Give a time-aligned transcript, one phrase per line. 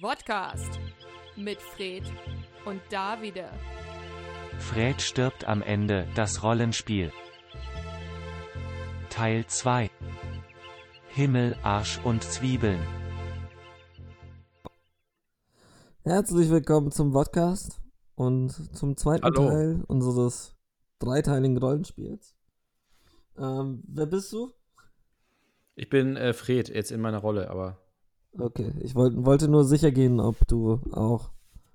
[0.00, 0.78] Podcast
[1.34, 2.04] mit Fred
[2.64, 3.50] und Davide.
[4.58, 7.12] Fred stirbt am Ende, das Rollenspiel.
[9.10, 9.90] Teil 2
[11.08, 12.78] Himmel, Arsch und Zwiebeln.
[16.04, 17.80] Herzlich willkommen zum Podcast
[18.14, 19.48] und zum zweiten Hallo.
[19.48, 20.54] Teil unseres
[21.00, 22.36] dreiteiligen Rollenspiels.
[23.36, 24.52] Ähm, wer bist du?
[25.74, 27.78] Ich bin äh, Fred, jetzt in meiner Rolle, aber
[28.38, 31.30] Okay, ich wollt, wollte nur sicher gehen, ob du auch,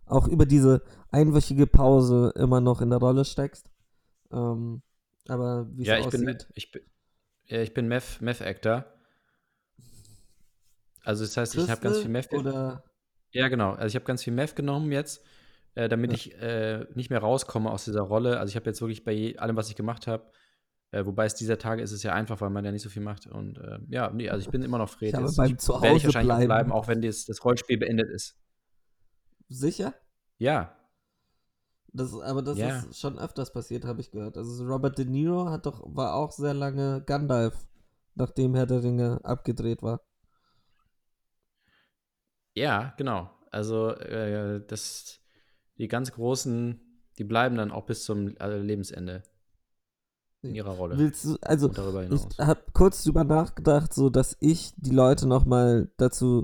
[0.05, 3.69] auch über diese einwöchige Pause immer noch in der Rolle steckst.
[4.31, 4.81] Ähm,
[5.27, 6.47] aber wie es ja, ich bin, aussieht.
[6.53, 6.81] ich bin,
[7.45, 8.85] ja, ich bin Meth, Meth Actor.
[11.03, 12.33] Also das heißt, ich habe ganz viel Meth.
[12.33, 12.83] Oder
[13.31, 13.71] Ja, genau.
[13.71, 15.21] Also ich habe ganz viel Meth genommen jetzt,
[15.75, 16.15] äh, damit Ja.
[16.15, 18.39] ich äh, nicht mehr rauskomme aus dieser Rolle.
[18.39, 20.31] Also ich habe jetzt wirklich bei allem, was ich gemacht habe,
[20.93, 23.01] äh, wobei es dieser Tage ist es ja einfach, weil man ja nicht so viel
[23.01, 23.27] macht.
[23.27, 25.09] Und äh, ja, nee, also ich bin immer noch Fred.
[25.09, 26.45] Ich habe beim werde ich Zuhause wahrscheinlich auch bleiben.
[26.47, 28.35] bleiben, auch wenn das, das Rollenspiel beendet ist.
[29.49, 29.93] sicher?
[30.37, 30.75] Ja,
[31.95, 32.79] Das, aber das Ja.
[32.79, 34.37] ist schon öfters passiert, habe ich gehört.
[34.37, 37.55] Also Robert De Niro hat doch, war auch sehr lange Gandalf,
[38.15, 40.01] nachdem Herr der Ringe abgedreht war.
[42.55, 43.29] Ja, genau.
[43.51, 45.19] Also äh, das,
[45.77, 46.79] die ganz Großen,
[47.17, 49.23] die bleiben dann auch bis zum äh, Lebensende
[50.43, 50.97] in ihrer Rolle.
[50.97, 56.43] Willst du, also ich habe kurz drüber nachgedacht, so dass ich die Leute nochmal dazu,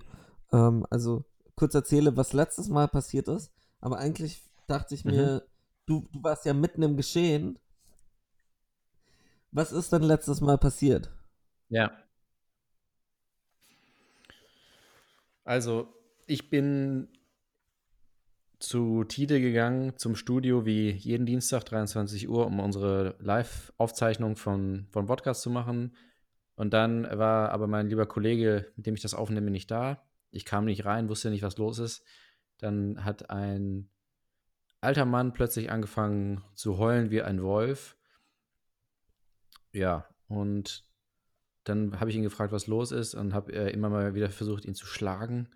[0.52, 3.52] ähm, also kurz erzähle, was letztes Mal passiert ist.
[3.82, 5.12] Aber eigentlich dachte ich Mhm.
[5.12, 5.44] mir,
[5.86, 7.60] du, du warst ja mitten im Geschehen.
[9.52, 11.12] Was ist denn letztes Mal passiert?
[11.70, 11.92] Ja.
[15.44, 15.88] Also,
[16.28, 17.08] ich bin
[18.60, 25.06] zu Tide gegangen, zum Studio, wie jeden Dienstag, 23 Uhr, um unsere Live-Aufzeichnung von, von
[25.06, 25.96] Podcast zu machen.
[26.56, 30.04] Und dann war aber mein lieber Kollege, mit dem ich das aufnehme, nicht da.
[30.32, 32.04] Ich kam nicht rein, wusste nicht, was los ist.
[32.58, 33.90] Dann hat ein
[34.82, 37.96] alter Mann plötzlich angefangen zu heulen wie ein Wolf.
[39.72, 40.84] Ja, und
[41.64, 44.66] dann habe ich ihn gefragt, was los ist und habe äh, immer mal wieder versucht,
[44.66, 45.50] ihn zu schlagen,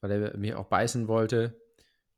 [0.00, 1.60] weil er mich auch beißen wollte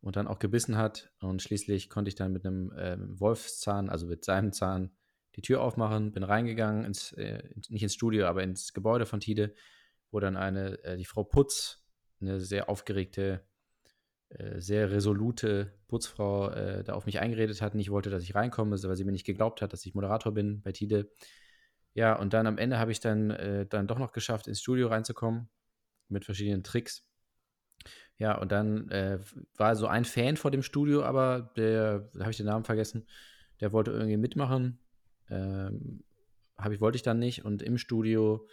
[0.02, 1.10] und dann auch gebissen hat.
[1.20, 4.90] Und schließlich konnte ich dann mit einem ähm, Wolfszahn, also mit seinem Zahn,
[5.36, 9.54] die Tür aufmachen, bin reingegangen, ins, äh, nicht ins Studio, aber ins Gebäude von Tide,
[10.10, 11.82] wo dann eine, äh, die Frau Putz,
[12.20, 13.46] eine sehr aufgeregte,
[14.28, 17.74] äh, sehr resolute Putzfrau, äh, da auf mich eingeredet hat.
[17.74, 20.62] Nicht wollte, dass ich reinkomme, weil sie mir nicht geglaubt hat, dass ich Moderator bin
[20.62, 21.10] bei Tide.
[21.94, 24.88] Ja, und dann am Ende habe ich dann, äh, dann doch noch geschafft, ins Studio
[24.88, 25.48] reinzukommen
[26.08, 27.06] mit verschiedenen Tricks.
[28.18, 29.18] Ja, und dann äh,
[29.56, 33.06] war so ein Fan vor dem Studio, aber der, da habe ich den Namen vergessen,
[33.60, 34.78] der wollte irgendwie mitmachen.
[35.28, 36.04] Ähm,
[36.70, 37.44] ich, wollte ich dann nicht.
[37.44, 38.46] Und im Studio,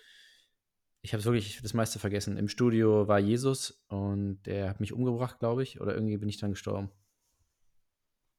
[1.01, 2.37] ich habe wirklich das meiste vergessen.
[2.37, 6.37] Im Studio war Jesus und der hat mich umgebracht, glaube ich, oder irgendwie bin ich
[6.37, 6.89] dann gestorben.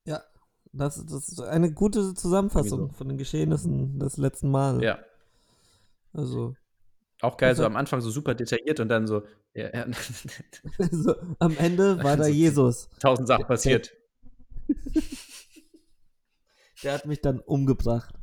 [0.04, 0.24] Ja,
[0.72, 4.82] das, das ist eine gute Zusammenfassung Irgendwie von den Geschehnissen des letzten Mal.
[4.82, 4.98] Ja,
[6.12, 6.56] Also,
[7.22, 9.22] auch geil, so Also- am Anfang so super detailliert und dann so,
[9.54, 9.86] ja, ja,
[10.78, 12.88] also am Ende war da Also- Jesus.
[13.00, 13.92] tausend Sachen passiert.
[16.82, 18.14] Der hat mich dann umgebracht.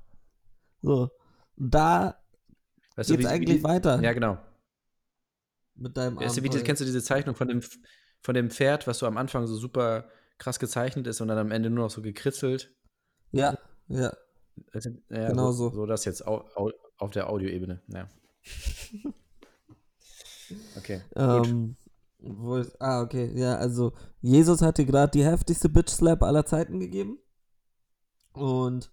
[0.82, 1.10] So.
[1.58, 2.18] Und da
[2.96, 4.38] Weißt geht's wie- wie eigentlich die- weiter Ja, genau.
[5.76, 7.62] mit deinem Weißt du, wie, kennst du diese Zeichnung von dem,
[8.22, 10.10] von dem Pferd, was so am Anfang so super
[10.40, 12.74] krass gezeichnet ist und dann am Ende nur noch so gekritzelt?
[13.32, 14.12] Ja, ja.
[14.74, 15.70] Sind- Ja, Genau so.
[15.70, 15.76] so.
[15.76, 17.84] So das jetzt au, au, auf der Audioebene.
[17.90, 18.10] Ja.
[20.78, 21.02] Okay.
[21.16, 21.76] Ähm,
[22.20, 23.32] wo ist, ah, okay.
[23.38, 27.20] Ja, also Jesus hat dir gerade die heftigste Bitch-Slap aller Zeiten gegeben.
[28.34, 28.92] Und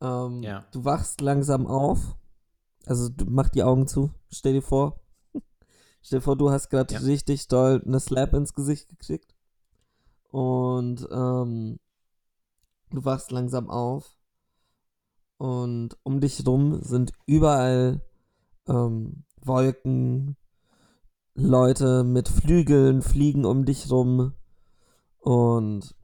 [0.00, 0.66] ähm, Ja.
[0.72, 2.16] du wachst langsam auf.
[2.86, 4.10] Also du mach die Augen zu.
[4.30, 5.00] Stell dir vor.
[6.02, 7.00] Stell dir vor, du hast gerade Ja.
[7.00, 9.34] richtig doll eine Slap ins Gesicht gekriegt.
[10.30, 11.78] Und ähm,
[12.90, 14.16] du wachst langsam auf.
[15.36, 18.00] Und um dich rum sind überall
[18.68, 20.36] ähm, Wolken,
[21.34, 24.34] Leute mit Flügeln fliegen um dich rum
[25.20, 25.94] und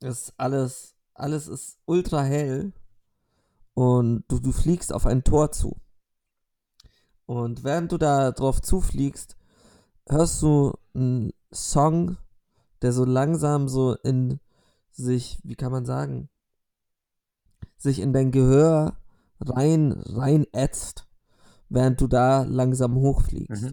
[0.00, 2.72] es alles, alles ist ultra hell
[3.74, 5.76] und du, du fliegst auf ein Tor zu.
[7.26, 9.36] Und während du da drauf zufliegst,
[10.08, 12.16] hörst du einen Song,
[12.80, 14.40] der so langsam so in
[14.90, 16.30] sich, wie kann man sagen,
[17.76, 18.96] sich in dein Gehör
[19.40, 21.07] rein, rein ätzt,
[21.68, 23.62] während du da langsam hochfliegst.
[23.62, 23.72] Mhm.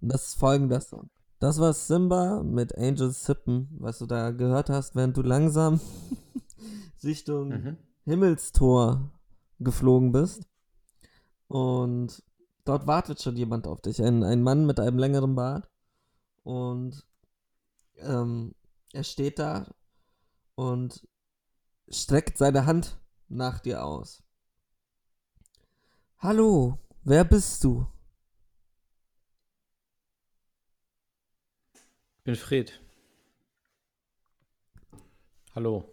[0.00, 1.10] Und das ist folgender Song.
[1.40, 5.80] Das war Simba mit Angel Sippen, was du da gehört hast, während du langsam
[7.02, 7.76] Richtung Mhm.
[8.04, 9.10] Himmelstor
[9.60, 10.46] geflogen bist.
[11.48, 12.22] Und
[12.64, 14.02] dort wartet schon jemand auf dich.
[14.02, 15.68] Ein, ein Mann mit einem längeren Bart.
[16.42, 17.06] Und
[17.98, 18.54] ähm,
[18.92, 19.66] er steht da
[20.54, 21.06] und
[21.88, 22.98] streckt seine Hand
[23.28, 24.22] nach dir aus.
[26.18, 27.86] Hallo, wer bist du?
[32.18, 32.80] Ich bin Fred.
[35.54, 35.88] Hallo.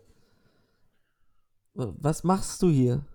[1.74, 3.06] Was machst du hier?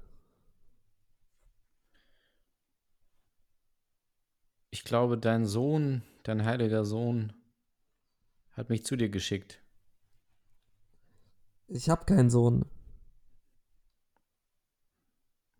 [4.70, 7.32] Ich glaube, dein Sohn, dein heiliger Sohn,
[8.52, 9.62] hat mich zu dir geschickt.
[11.68, 12.64] Ich habe keinen Sohn.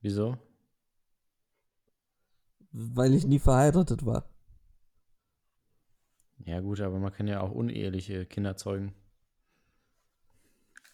[0.01, 0.39] Wieso?
[2.79, 4.29] Weil ich nie verheiratet war.
[6.45, 8.95] Ja, gut, aber man kann ja auch uneheliche Kinder zeugen.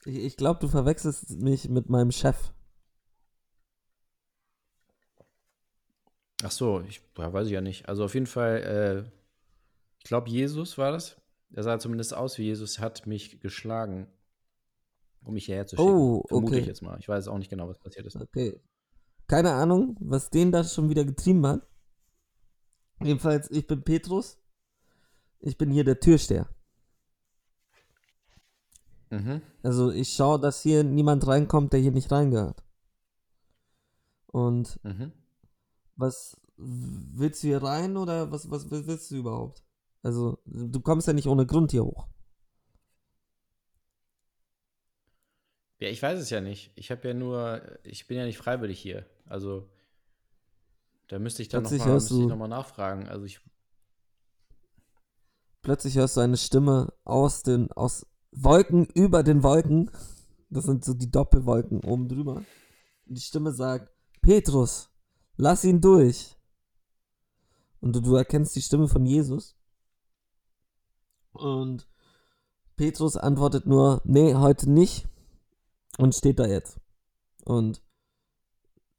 [0.04, 2.52] Ich, ich glaube, du verwechselst mich mit meinem Chef.
[6.44, 7.88] Ach so, ich ja, weiß ich ja nicht.
[7.88, 9.10] Also auf jeden Fall, äh,
[9.98, 11.20] ich glaube, Jesus war das.
[11.50, 14.06] Er sah zumindest aus wie Jesus, hat mich geschlagen,
[15.24, 15.88] um mich hierher zu schicken.
[15.88, 16.68] Oh, Vermute ich okay.
[16.68, 16.96] jetzt mal.
[17.00, 18.14] Ich weiß auch nicht genau, was passiert ist.
[18.14, 18.60] Okay.
[19.26, 21.66] Keine Ahnung, was den da schon wieder getrieben hat.
[23.04, 24.38] Jedenfalls, ich bin Petrus.
[25.40, 26.48] Ich bin hier der Türsteher.
[29.10, 29.42] Mhm.
[29.62, 32.62] Also ich schaue, dass hier niemand reinkommt, der hier nicht reingehört.
[34.26, 35.12] Und Mhm.
[35.96, 39.62] was willst du hier rein oder was, was willst du überhaupt?
[40.02, 42.08] Also, du kommst ja nicht ohne Grund hier hoch.
[45.78, 46.72] Ja, ich weiß es ja nicht.
[46.76, 49.04] Ich habe ja nur, ich bin ja nicht freiwillig hier.
[49.26, 49.68] Also,
[51.08, 53.08] da müsste ich dann nochmal du- noch mal nachfragen.
[53.08, 53.40] Also, ich,
[55.62, 59.90] Plötzlich hörst du eine Stimme aus den, aus Wolken über den Wolken.
[60.50, 62.36] Das sind so die Doppelwolken oben drüber.
[63.06, 64.90] Und die Stimme sagt, Petrus,
[65.36, 66.36] lass ihn durch.
[67.80, 69.56] Und du, du erkennst die Stimme von Jesus.
[71.32, 71.88] Und
[72.76, 75.06] Petrus antwortet nur, nee, heute nicht.
[75.98, 76.80] Und steht da jetzt.
[77.44, 77.82] Und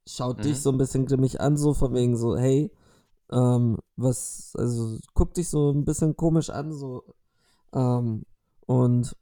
[0.08, 0.44] schaut Mhm.
[0.44, 2.72] dich so ein bisschen grimmig an, so von wegen so, hey,
[3.32, 7.04] ähm, was, also guckt dich so ein bisschen komisch an, so,
[7.74, 8.26] ähm,
[8.68, 9.16] und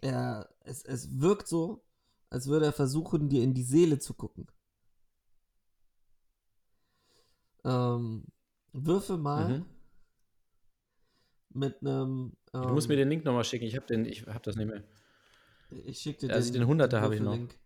[0.00, 1.84] er, es, es wirkt so,
[2.30, 4.46] als würde er versuchen, dir in die Seele zu gucken.
[7.64, 8.24] Ähm,
[8.72, 9.66] würfel mal Mhm.
[11.50, 12.32] mit einem.
[12.54, 13.64] Ähm, du musst mir den Link nochmal schicken.
[13.64, 14.82] Ich habe den, ich habe das nicht mehr.
[15.70, 17.38] Ich schick dir Also den 100er habe ich noch.
[17.38, 17.58] Würfellink.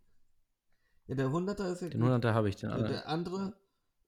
[1.10, 2.10] Ja, der 100er ist ja Den gut.
[2.10, 2.92] 100er habe ich, den Der, anderen.
[2.92, 3.54] der andere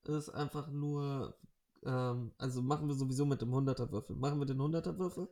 [0.04, 1.36] ist einfach nur.
[1.84, 4.14] Ähm, also machen wir sowieso mit dem 100er Würfel.
[4.14, 5.28] Machen wir den 100er Würfel?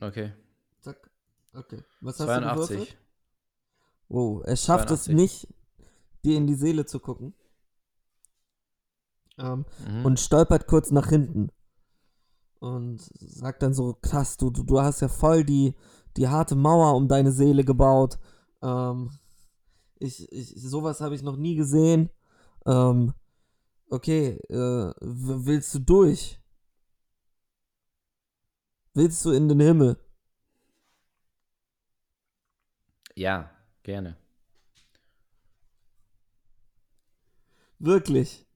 [0.00, 0.32] Okay.
[0.80, 1.08] Zack.
[1.54, 1.84] Okay.
[2.00, 2.80] Was hast du gewürfelt?
[2.80, 2.98] 82.
[4.08, 5.14] Oh, er schafft es 82.
[5.14, 5.48] nicht,
[6.24, 7.34] dir in die Seele zu gucken.
[9.38, 10.04] Ähm, Mhm.
[10.04, 11.50] und stolpert kurz nach hinten.
[12.58, 15.74] Und sagt dann so, krass, du, du, du hast ja voll die,
[16.16, 18.18] die harte Mauer um deine Seele gebaut.
[18.62, 19.10] Ähm,
[20.02, 22.10] ich, ich, sowas habe ich noch nie gesehen.
[22.66, 23.14] Ähm,
[23.90, 26.40] okay, äh, willst du durch?
[28.94, 29.96] Willst du in den Himmel?
[33.14, 33.50] ja,
[33.82, 34.16] gerne.
[37.78, 38.46] Wirklich?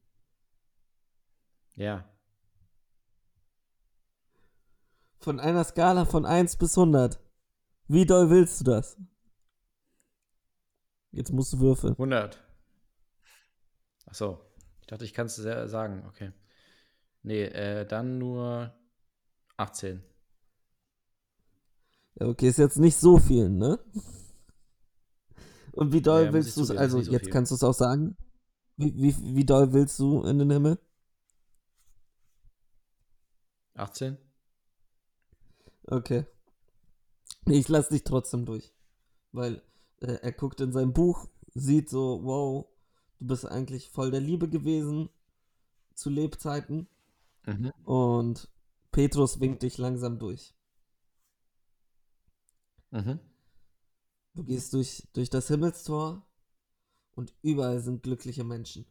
[1.74, 2.04] Ja.
[5.18, 7.18] Von einer Skala von 1 bis 100.
[7.88, 8.96] Wie doll willst du das?
[11.16, 11.96] Jetzt musst du würfeln.
[11.96, 12.38] 100.
[14.06, 14.40] Ach so.
[14.80, 16.04] Ich dachte, ich kann es sagen.
[16.08, 16.32] Okay.
[17.22, 18.72] Nee, äh, dann nur
[19.56, 20.02] 18.
[22.18, 23.78] Ja, okay, ist jetzt nicht so viel, ne?
[25.72, 26.70] Und wie doll Ja, willst du es?
[26.70, 27.32] Also, so jetzt viel.
[27.32, 28.16] kannst du es auch sagen.
[28.76, 30.78] Wie, wie, wie doll willst du in den Himmel?
[33.76, 34.18] 18?
[35.90, 36.26] Okay.
[37.46, 38.72] Nee, ich lass dich trotzdem durch.
[39.32, 39.62] Weil
[40.00, 42.66] äh, er guckt in sein Buch, sieht so, wow,
[43.18, 45.08] du bist eigentlich voll der Liebe gewesen
[45.94, 46.88] zu Lebzeiten.
[47.46, 47.72] Mhm.
[47.84, 48.48] Und
[48.92, 50.54] Petrus winkt dich langsam durch.
[52.90, 53.20] Mhm.
[54.34, 56.26] Du gehst durch, durch das Himmelstor
[57.14, 58.86] und überall sind glückliche Menschen.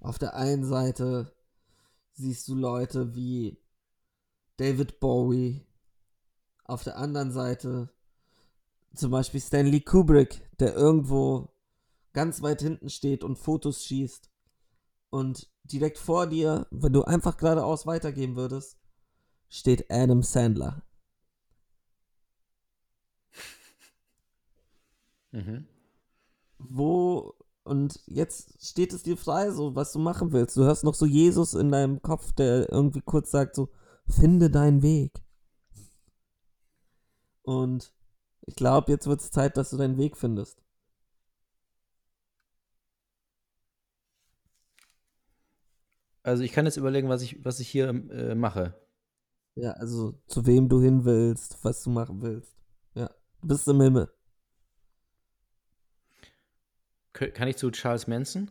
[0.00, 1.32] Auf der einen Seite
[2.12, 3.58] siehst du Leute wie
[4.56, 5.66] David Bowie.
[6.64, 7.90] Auf der anderen Seite
[8.94, 11.48] zum Beispiel Stanley Kubrick, der irgendwo
[12.12, 14.30] ganz weit hinten steht und Fotos schießt.
[15.10, 18.76] Und direkt vor dir, wenn du einfach geradeaus weitergehen würdest,
[19.48, 20.82] steht Adam Sandler.
[25.30, 25.66] Mhm.
[26.58, 30.56] wo und jetzt steht es dir frei, so was du machen willst.
[30.56, 33.68] Du hörst noch so Jesus in deinem Kopf, der irgendwie kurz sagt so,
[34.08, 35.22] finde deinen Weg.
[37.42, 37.92] Und
[38.48, 40.64] ich glaube, jetzt wird es Zeit, dass du deinen Weg findest.
[46.22, 48.74] Also ich kann jetzt überlegen, was ich, was ich hier äh, mache.
[49.54, 52.56] Ja, also zu wem du hin willst, was du machen willst.
[52.94, 53.10] Ja,
[53.42, 54.10] du bist im Himmel.
[57.12, 58.50] Kann ich zu Charles Manson?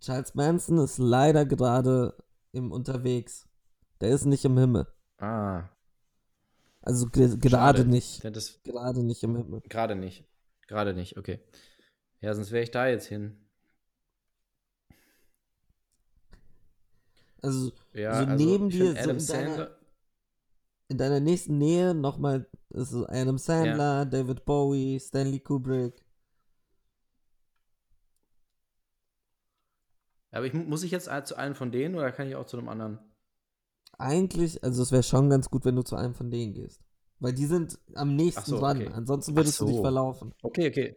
[0.00, 2.16] Charles Manson ist leider gerade
[2.50, 3.48] im Unterwegs.
[4.00, 4.88] Der ist nicht im Himmel.
[5.18, 5.68] Ah,
[6.86, 8.22] Also ge gerade nicht.
[8.24, 9.62] Das Gerade nicht im Himmel.
[9.68, 10.24] gerade nicht.
[10.66, 11.40] Gerade nicht, okay.
[12.20, 13.38] Ja, sonst wäre ich da jetzt hin.
[17.42, 19.78] Also Ja, So also neben dir, find so Adam in deiner-
[20.88, 25.94] in deiner nächsten Nähe nochmal ist so Adam Sandler, David Bowie, Stanley Kubrick.
[30.32, 32.58] Aber ich, mu- muss ich jetzt zu einem von denen oder kann ich auch zu
[32.58, 32.98] einem anderen?
[33.98, 36.80] Eigentlich, also es wäre schon ganz gut, wenn du zu einem von denen gehst.
[37.20, 38.82] Weil die sind am nächsten so, dran.
[38.82, 38.90] okay.
[38.92, 39.82] Ansonsten würdest du dich so.
[39.82, 40.34] verlaufen.
[40.42, 40.96] Okay, okay.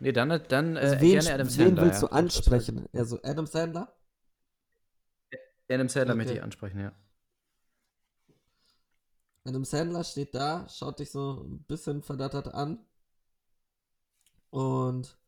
[0.00, 1.82] Nee, dann, dann Also äh, wen, gerne Adam wen Sandler.
[1.82, 2.08] willst ja.
[2.08, 2.86] du ansprechen?
[2.92, 3.94] Also Adam Sandler?
[5.68, 6.38] Adam Sandler möchte Okay.
[6.38, 6.92] ich ansprechen, ja.
[9.44, 12.84] Adam Sandler steht da, schaut dich so ein bisschen verdattert an.
[14.50, 15.18] Und,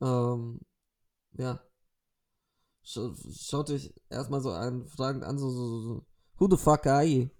[0.00, 0.60] ähm,
[1.38, 1.60] ja.
[2.84, 6.06] Scha schaut dich erstmal so an, fragend an, so, so, so, so.
[6.36, 7.30] Who the fuck are you?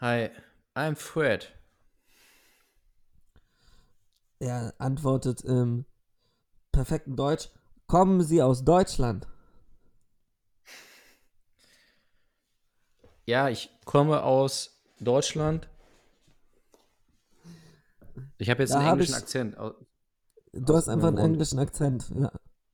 [0.00, 0.30] Hi,
[0.76, 1.52] I'm Fred.
[4.38, 5.86] Er antwortet im
[6.70, 7.50] perfekten Deutsch.
[7.86, 9.26] Kommen Sie aus Deutschland?
[13.24, 15.68] Ja, ich komme aus Deutschland.
[18.38, 19.58] Ich habe jetzt Da einen englischen ich- Akzent.
[19.58, 19.74] Au-
[20.52, 21.32] Du Aus hast einfach einen Grund.
[21.32, 22.30] englischen Akzent, ja.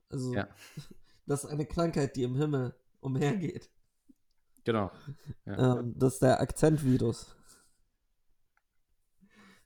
[0.09, 0.47] Also, Ja.
[1.25, 3.69] das ist eine Krankheit, die im Himmel umhergeht.
[4.63, 4.91] Genau.
[5.45, 5.79] Ja.
[5.79, 7.35] Ähm, das ist der Akzentvirus.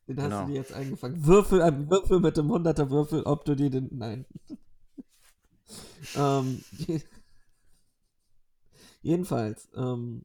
[0.08, 0.41] Den hast Genau.
[0.44, 1.25] du dir jetzt eingefangen.
[1.25, 3.89] Würfel, ein Würfel mit dem 100er Würfel, ob du dir den.
[3.91, 4.25] Nein.
[6.15, 7.01] ähm, je-
[9.01, 10.24] jedenfalls, ähm,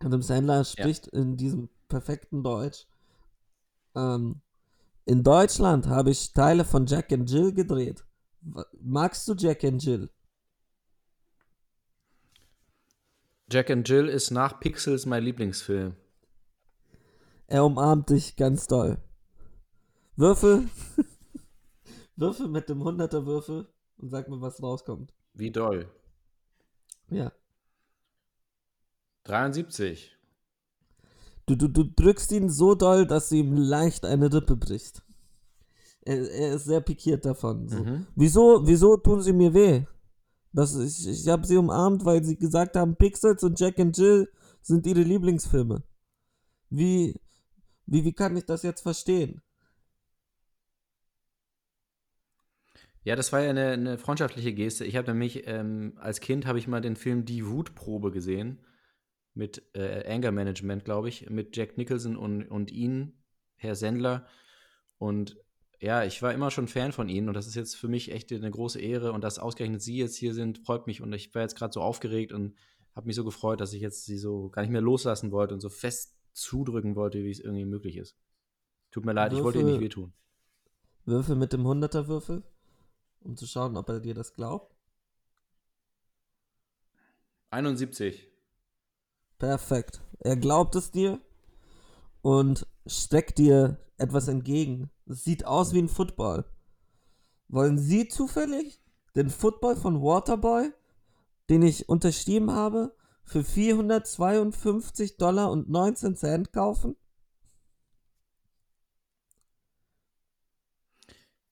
[0.00, 2.86] Adam Sandler spricht in diesem perfekten Deutsch.
[3.94, 4.40] Ähm,
[5.04, 8.04] in Deutschland habe ich Teile von Jack and Jill gedreht.
[8.80, 10.10] Magst du Jack and Jill?
[13.50, 15.94] Jack and Jill ist nach Pixels mein Lieblingsfilm.
[17.46, 18.98] Er umarmt dich ganz doll.
[20.16, 20.68] Würfel.
[22.16, 25.12] Würfel mit dem 100er Würfel und sag mir, was rauskommt.
[25.34, 25.90] Wie doll.
[27.08, 27.32] Ja.
[29.24, 30.13] 73.
[31.46, 35.02] Du, du, du drückst ihn so doll, dass ihm leicht eine Rippe brichst.
[36.02, 37.68] Er, er ist sehr pikiert davon.
[37.68, 37.82] So.
[37.82, 38.06] Mhm.
[38.14, 39.84] Wieso, wieso tun sie mir weh?
[40.52, 44.30] Das, ich ich habe sie umarmt, weil sie gesagt haben, Pixels und Jack and Jill
[44.62, 45.82] sind ihre Lieblingsfilme.
[46.70, 47.20] Wie,
[47.86, 49.42] wie, wie kann ich das jetzt verstehen?
[53.02, 54.86] Ja, das war ja eine, eine freundschaftliche Geste.
[54.86, 58.58] Ich habe nämlich, ähm, als Kind habe ich mal den Film Die Wutprobe gesehen.
[59.34, 63.20] Mit äh, Anger Management, glaube ich, mit Jack Nicholson und, und ihn,
[63.56, 64.26] Herr Sendler.
[64.98, 65.36] Und
[65.80, 68.32] ja, ich war immer schon Fan von ihnen und das ist jetzt für mich echt
[68.32, 69.12] eine große Ehre.
[69.12, 71.00] Und dass ausgerechnet Sie jetzt hier sind, freut mich.
[71.00, 72.54] Und ich war jetzt gerade so aufgeregt und
[72.94, 75.60] habe mich so gefreut, dass ich jetzt sie so gar nicht mehr loslassen wollte und
[75.60, 78.16] so fest zudrücken wollte, wie es irgendwie möglich ist.
[78.92, 80.12] Tut mir leid, ich wollte Ihnen nicht Würfel- wehtun.
[81.04, 82.44] Würfel mit dem 100er Würfel,
[83.20, 84.74] um zu schauen, ob er dir das glaubt.
[87.50, 88.28] 71.
[89.38, 90.00] Perfekt.
[90.20, 91.20] Er glaubt es dir
[92.22, 94.90] und steckt dir etwas entgegen.
[95.06, 96.44] Es sieht aus wie ein Football.
[97.48, 98.80] Wollen Sie zufällig
[99.14, 100.72] den Football von Waterboy,
[101.50, 106.96] den ich unterschrieben habe, für 452 Dollar und 19 Cent kaufen?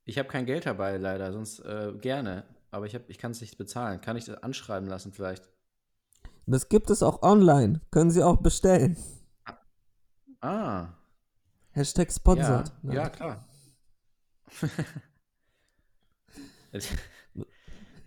[0.05, 2.45] Ich habe kein Geld dabei, leider, sonst äh, gerne.
[2.71, 4.01] Aber ich, ich kann es nicht bezahlen.
[4.01, 5.49] Kann ich das anschreiben lassen vielleicht?
[6.47, 7.81] Das gibt es auch online.
[7.91, 8.97] Können Sie auch bestellen.
[10.41, 10.89] Ah,
[11.71, 12.73] Hashtag ja, sponsored.
[12.83, 12.97] Nein.
[12.97, 13.47] ja, klar.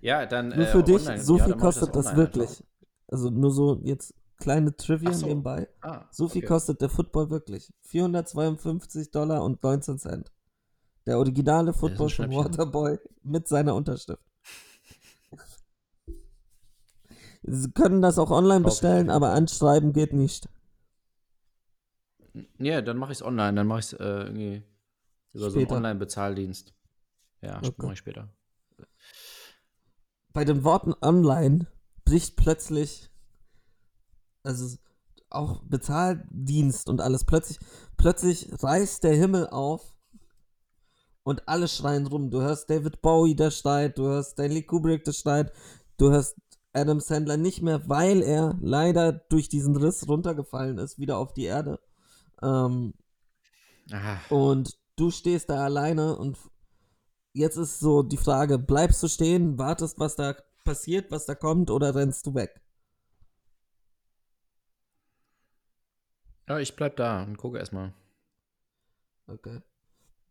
[0.01, 0.49] ja, dann.
[0.49, 1.23] Nur äh, für dich, online.
[1.23, 2.49] so ja, viel kostet das, online wirklich.
[2.49, 2.65] einfach.
[3.07, 5.27] Also nur so jetzt kleine Trivia so.
[5.27, 5.69] nebenbei.
[5.81, 6.47] Ah, So viel okay.
[6.47, 7.73] kostet der Football wirklich.
[7.83, 10.31] 452 Dollar und 19 Cent.
[11.05, 12.31] Der originale Football von.
[12.31, 14.21] Waterboy mit seiner Unterschrift.
[17.47, 20.49] Sie können das auch online bestellen, aber anschreiben geht nicht.
[22.57, 23.53] Ja, dann mache ich es online.
[23.55, 24.63] Dann mache ich es äh, irgendwie
[25.33, 25.75] über so einen Später.
[25.77, 26.73] Online-Bezahldienst.
[27.41, 27.73] Ja, Okay.
[27.77, 28.29] mache ich später.
[30.33, 31.67] bei den Worten online
[32.03, 33.09] bricht plötzlich,
[34.43, 34.77] also
[35.29, 37.57] auch Bezahldienst und alles, plötzlich,
[37.97, 39.95] plötzlich reißt der Himmel auf
[41.23, 42.31] und alle schreien rum.
[42.31, 45.53] Du hörst David Bowie, der schreit, du hörst Stanley Kubrick, der schreit,
[45.97, 46.35] du hörst
[46.75, 51.45] Adam Sandler nicht mehr, weil er leider durch diesen Riss runtergefallen ist, wieder auf die
[51.45, 51.79] Erde.
[52.41, 52.93] Ähm,
[53.91, 56.37] Ah, und du stehst da alleine und
[57.33, 61.69] jetzt ist so die Frage, bleibst du stehen, wartest, was da passiert, was da kommt,
[61.69, 62.61] oder rennst du weg?
[66.47, 67.93] ja, ich bleib da und gucke erstmal.
[69.27, 69.61] Okay.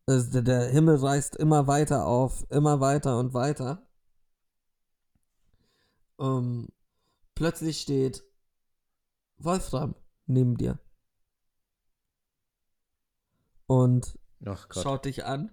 [0.07, 3.87] Also der, der Himmel reißt immer weiter auf, immer weiter und weiter.
[6.19, 6.69] Ähm,
[7.35, 8.25] plötzlich steht
[9.39, 9.95] Wolfram
[10.27, 10.79] neben dir.
[13.67, 14.19] Und
[14.71, 15.51] schaut dich an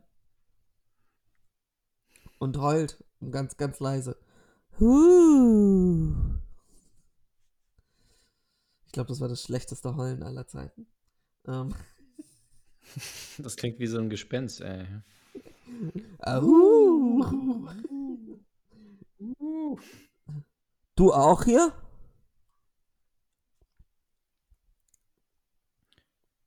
[2.40, 4.18] und heult ganz, ganz leise.
[4.80, 6.14] Huh.
[8.86, 10.88] Ich glaube, das war das schlechteste Heulen aller Zeiten.
[11.48, 11.74] Ähm,
[13.38, 14.86] Das klingt wie so ein Gespenst, ey.
[16.20, 17.22] Au.
[20.96, 21.74] Du auch hier?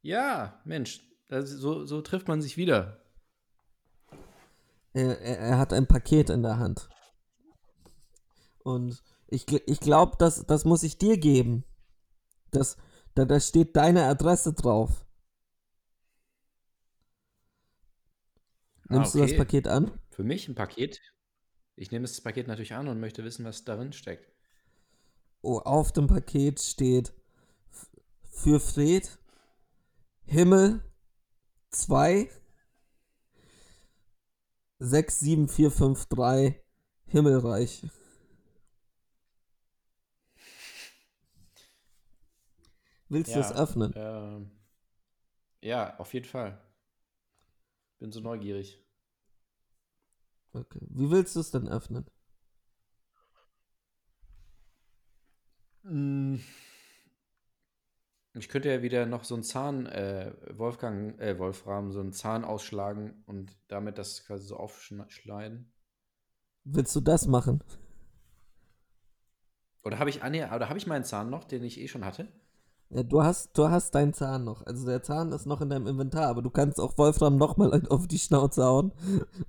[0.02, 3.00] Ja, Mensch, so, so trifft man sich wieder.
[4.94, 6.88] Er, er, er hat ein Paket in der Hand.
[8.64, 11.64] Und ich, ich glaube, das, das muss ich dir geben.
[12.50, 12.76] Das,
[13.14, 15.04] da, da steht deine Adresse drauf.
[18.88, 19.38] Nimmst Ah, du das okay.
[19.38, 19.90] Paket an?
[20.10, 21.00] Für mich ein Paket.
[21.76, 24.33] Ich nehme das Paket natürlich an und möchte wissen, was darin steckt.
[25.46, 27.12] Oh, auf dem Paket steht
[28.30, 29.18] für Fred
[30.24, 30.82] Himmel
[31.68, 32.30] 2
[34.78, 36.62] 67453
[37.08, 37.82] Himmelreich.
[43.10, 43.92] Willst du es öffnen?
[43.96, 44.50] Ähm,
[45.60, 46.58] ja, auf jeden Fall.
[47.98, 48.82] Bin so neugierig.
[50.54, 50.80] Okay.
[50.88, 52.06] Wie willst du es denn öffnen?
[55.84, 56.40] Ich
[58.48, 63.24] könnte ja wieder noch so einen Zahn, äh, Wolfgang, äh, Wolfram, so einen Zahn ausschlagen
[63.26, 65.72] und damit das quasi so aufschneiden.
[66.64, 67.62] Willst du das machen?
[69.84, 72.04] Oder habe ich, ah, nee, oder habe ich meinen Zahn noch, den ich eh schon
[72.04, 72.26] hatte?
[72.90, 74.64] Ja, du hast, du hast deinen Zahn noch.
[74.66, 78.06] Also der Zahn ist noch in deinem Inventar, aber du kannst auch Wolfram nochmal auf
[78.06, 78.92] die Schnauze hauen,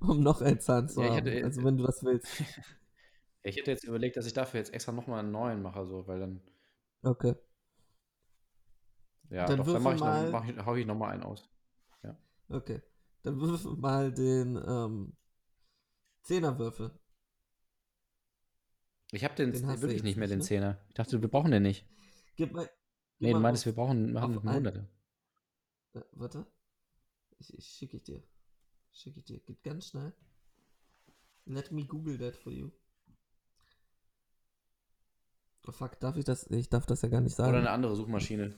[0.00, 1.10] um noch einen Zahn zu Ja, haben.
[1.10, 2.26] hätte- also wenn du das willst.
[3.48, 6.20] Ich hätte jetzt überlegt, dass ich dafür jetzt extra nochmal einen neuen mache, so, weil
[6.20, 6.40] dann,
[7.02, 7.34] Okay.
[9.30, 11.48] ja, Dann doch, dann mach ich mal- noch, mach ich, hau ich nochmal einen aus.
[12.48, 12.80] Okay.
[13.22, 15.16] Dann würfel mal den ähm,
[16.22, 16.96] Zehnerwürfel.
[19.10, 20.44] Ich habe den, Den wirklich nicht mehr, den ne?
[20.44, 20.78] Zehner.
[20.88, 21.88] Ich dachte, wir brauchen den nicht.
[22.36, 22.66] Gib mal.
[22.66, 22.72] Gib
[23.18, 24.88] Nee, du auf- wir brauchen, wir haben Hunderte.
[25.94, 26.46] Äh, warte.
[27.38, 28.22] Ich, ich schicke ich dir.
[28.92, 29.40] Schicke ich dir.
[29.40, 30.12] Geht ganz schnell.
[31.46, 32.70] Let me Google that for you.
[35.66, 36.48] Oh fuck, darf ich das?
[36.50, 37.50] Ich darf das ja gar nicht sagen.
[37.50, 38.54] Oder eine andere Suchmaschine.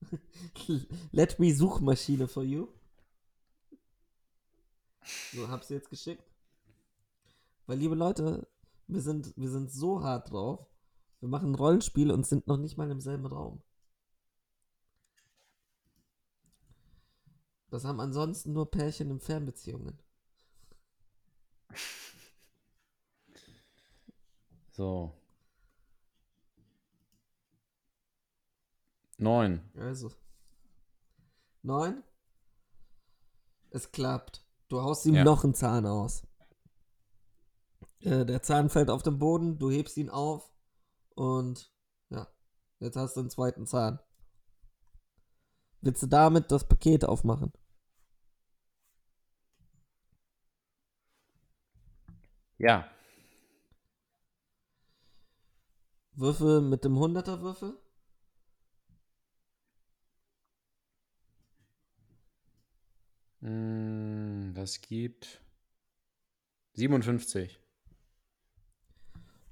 [1.10, 2.68] Let me Suchmaschine for you.
[5.32, 6.22] So, hab's jetzt geschickt.
[7.66, 8.46] Weil, liebe Leute,
[8.86, 10.66] wir sind, wir sind so hart drauf.
[11.20, 13.62] Wir machen ein Rollenspiel und sind noch nicht mal im selben Raum.
[17.70, 19.98] Das haben ansonsten nur Pärchen in Fernbeziehungen.
[24.70, 25.12] So.
[29.18, 29.60] Neun.
[29.76, 30.10] Also.
[31.62, 32.02] Neun.
[33.70, 34.44] Es klappt.
[34.68, 35.24] Du haust ihm Ja.
[35.24, 36.22] noch einen Zahn aus.
[38.00, 40.52] Äh, der Zahn fällt auf den Boden, du hebst ihn auf
[41.14, 41.72] und
[42.10, 42.28] ja,
[42.78, 43.98] jetzt hast du einen zweiten Zahn.
[45.80, 47.52] Willst du damit das Paket aufmachen?
[52.58, 52.88] Ja.
[56.12, 57.76] Würfel mit dem 100er Würfel?
[63.40, 65.40] Das gibt
[66.74, 67.60] 57.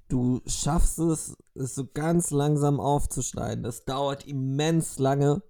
[0.09, 3.63] Du schaffst es, es so ganz langsam aufzuschneiden.
[3.63, 5.41] Das dauert immens lange.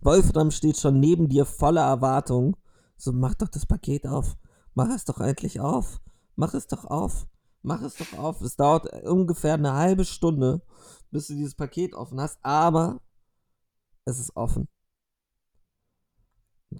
[0.00, 2.56] Wolfram steht schon neben dir voller Erwartung.
[2.96, 4.36] So, mach doch das Paket auf.
[4.74, 6.00] Mach es doch endlich auf.
[6.36, 7.26] Mach es doch auf.
[7.62, 8.40] Mach es doch auf.
[8.40, 10.62] Es dauert ungefähr eine halbe Stunde,
[11.10, 13.00] bis du dieses Paket offen hast, aber
[14.04, 14.68] es ist offen.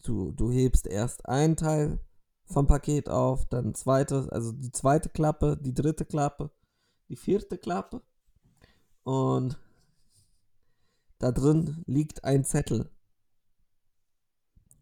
[0.03, 2.01] Du, du hebst erst einen Teil
[2.47, 6.51] vom Paket auf, dann zweite, also die zweite Klappe, die dritte Klappe,
[7.09, 8.03] die vierte Klappe.
[9.03, 9.59] Und
[11.19, 12.91] da drin liegt ein Zettel.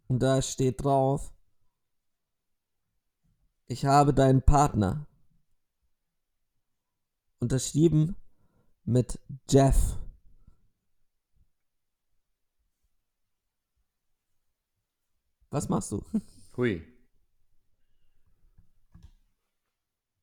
[0.08, 1.32] Und da steht drauf,
[3.66, 5.06] ich habe deinen Partner.
[7.38, 8.16] Unterschrieben
[8.84, 10.01] mit Jeff.
[15.52, 16.02] Was machst du?
[16.56, 16.82] Hui.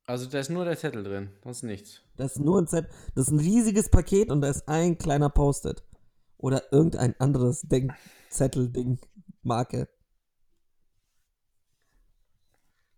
[0.08, 2.02] Also da ist nur der Zettel drin, sonst nichts.
[2.18, 2.90] Das ist nur ein Zettel.
[3.14, 5.84] Das ist ein riesiges Paket und da ist ein kleiner Post-it.
[6.38, 7.94] Oder irgendein anderes Denk
[8.32, 9.00] Zettel-Ding,
[9.44, 9.88] Marke.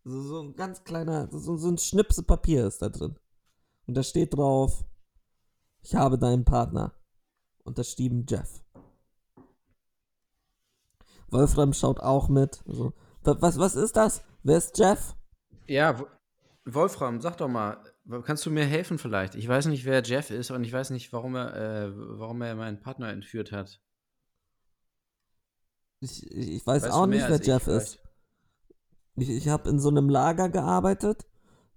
[0.06, 3.20] So, so ein ganz kleiner, so, so ein Schnipsel Papier ist da drin.
[3.88, 4.86] Und da steht drauf,
[5.82, 6.96] ich habe deinen Partner.
[7.64, 8.64] Unterschrieben Jeff.
[11.32, 12.64] Wolfram schaut auch mit.
[12.68, 14.24] Also, was, was ist das?
[14.44, 15.16] Wer ist Jeff?
[15.68, 16.08] Ja, Wo-
[16.66, 17.78] Wolfram, sag doch mal,
[18.24, 19.34] kannst du mir helfen vielleicht?
[19.36, 22.56] Ich weiß nicht, wer Jeff ist und ich weiß nicht, warum er, äh, warum er
[22.56, 23.82] meinen Partner entführt hat.
[26.02, 27.96] Ich, ich ich weiß Weißt auch nicht, wer ich Jeff vielleicht?
[27.96, 28.00] ist.
[29.16, 31.26] Ich, ich habe in so einem Lager gearbeitet,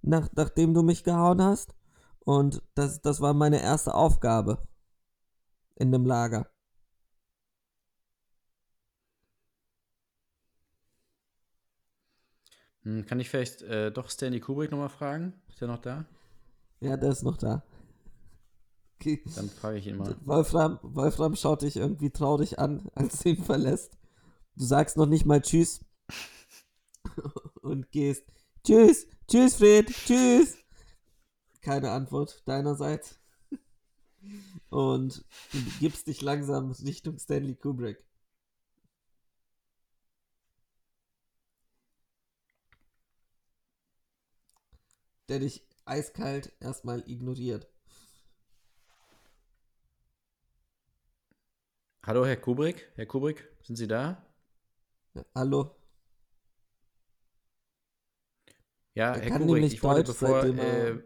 [0.01, 1.73] nach, nachdem du mich gehauen hast.
[2.19, 4.67] Und das, das war meine erste Aufgabe.
[5.75, 6.49] In dem Lager.
[12.85, 15.33] Hm, kann ich vielleicht äh, doch Stanley Kubrick nochmal fragen?
[15.49, 16.05] Ist er noch da?
[16.79, 17.63] Ja, der ist noch da.
[18.99, 19.21] Okay.
[19.35, 20.15] Dann frage ich ihn mal.
[20.23, 23.97] Wolfram, Wolfram schaut dich irgendwie traurig an, als du ihn verlässt.
[24.55, 25.83] Du sagst noch nicht mal Tschüss.
[27.61, 28.23] Und gehst.
[28.63, 30.57] Tschüss, tschüss, Fred, tschüss.
[31.61, 33.19] Keine Antwort deinerseits.
[34.69, 38.03] Und du gibst dich langsam Richtung Stanley Kubrick.
[45.29, 47.67] Der dich eiskalt erstmal ignoriert.
[52.05, 52.91] Hallo, Herr Kubrick?
[52.95, 54.23] Herr Kubrick, sind Sie da?
[55.15, 55.75] Ja, hallo?
[58.93, 60.41] Ja, Er Herr kann Kubrick, nämlich ich wollte Deutsch, bevor.
[60.41, 61.03] seitdem er- Äh,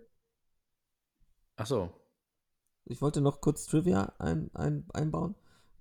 [1.56, 1.94] ach so.
[2.86, 5.36] Ich wollte noch kurz Trivia ein, ein, einbauen.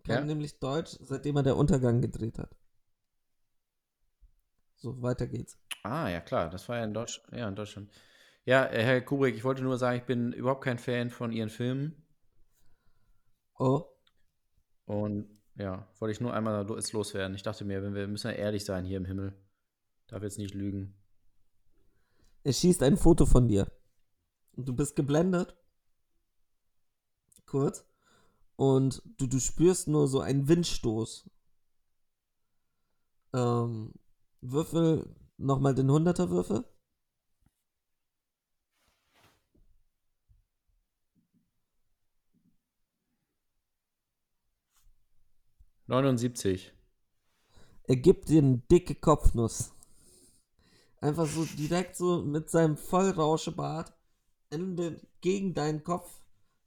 [0.05, 0.25] Kann Ja.
[0.25, 2.55] nämlich Deutsch, seitdem er der Untergang gedreht hat.
[4.77, 5.59] So, weiter geht's.
[5.83, 7.91] Ah, ja klar, das war ja in, Deutsch, ja, in Deutschland.
[8.49, 11.51] Ja, äh, Herr Kubrick, ich wollte nur sagen, ich bin überhaupt kein Fan von Ihren
[11.51, 12.03] Filmen.
[13.59, 13.85] Oh,
[14.87, 17.35] Und ja, wollte ich nur einmal jetzt loswerden.
[17.35, 19.35] Ich dachte mir, wenn wir müssen ja ehrlich sein hier im Himmel.
[20.07, 20.95] Darf jetzt nicht lügen.
[22.43, 23.71] er schießt ein Foto von dir.
[24.53, 25.55] Und du bist geblendet.
[27.45, 27.85] Kurz.
[28.57, 31.29] Und du, du spürst nur so einen Windstoß.
[33.35, 33.93] Ähm,
[34.41, 36.31] Würfel nochmal den 100er
[45.89, 46.73] 79.
[47.85, 49.73] Er gibt dir eine dicke Kopfnuss.
[51.01, 53.93] Einfach so direkt so mit seinem Vollrauschebart
[54.51, 56.21] in den, gegen deinen Kopf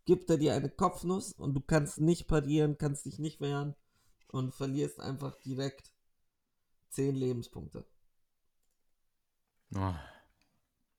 [0.05, 3.75] gibt er dir eine Kopfnuss und du kannst nicht parieren, kannst dich nicht wehren
[4.29, 5.93] und verlierst einfach direkt
[6.89, 7.85] 10 Lebenspunkte.
[9.75, 9.93] Oh,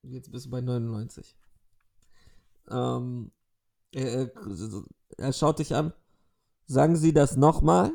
[0.03, 1.37] Jetzt bist du bei 99.
[2.71, 3.33] Ähm,
[3.93, 4.33] er, er,
[5.19, 5.93] er schaut dich an.
[6.67, 7.93] Sagen Sie das nochmal?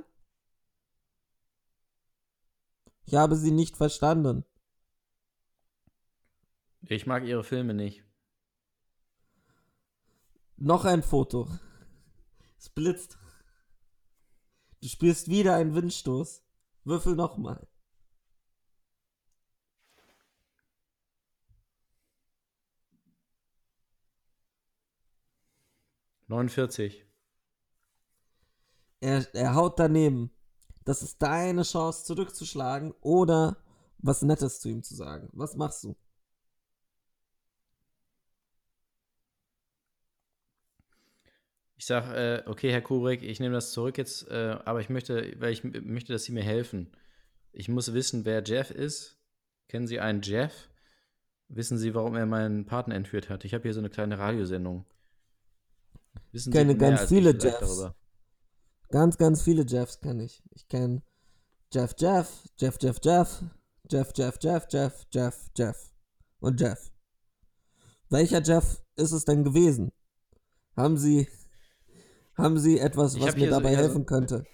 [3.07, 4.43] Ich habe Sie nicht verstanden.
[6.81, 8.03] ich mag Ihre Filme nicht.
[10.57, 11.47] Noch ein Foto.
[12.57, 13.17] Es blitzt.
[14.81, 16.43] Du spürst wieder einen Windstoß.
[16.83, 17.65] Würfel nochmal.
[26.27, 27.05] Neunundvierzig.
[28.99, 30.36] Er, er haut daneben.
[30.87, 33.57] Das ist deine Chance zurückzuschlagen oder
[33.97, 35.27] was Nettes zu ihm zu sagen.
[35.33, 35.97] Was machst du?
[41.75, 45.35] Ich sag, äh, okay, Herr Kubrick, ich nehme das zurück jetzt, äh, aber ich möchte,
[45.41, 46.95] weil ich möchte, dass Sie mir helfen.
[47.51, 49.19] Ich muss wissen, wer Jeff ist.
[49.67, 50.69] Kennen Sie einen Jeff?
[51.49, 53.43] Wissen Sie, warum er meinen Partner entführt hat?
[53.43, 54.85] Ich habe hier so eine kleine Radiosendung.
[56.31, 57.91] Wissen kenne mehr ganz viele Jeffs.
[58.89, 60.41] Ganz, ganz viele Jeffs kenne ich.
[60.51, 61.01] Ich kenne
[61.73, 63.43] Jeff Jeff, Jeff Jeff Jeff,
[63.89, 65.93] Jeff Jeff Jeff Jeff Jeff Jeff
[66.39, 66.91] und Jeff.
[68.09, 69.91] Welcher Jeff ist es denn gewesen?
[70.75, 71.27] Haben Sie
[72.35, 74.45] haben Sie etwas, was mir so- dabei so- helfen könnte?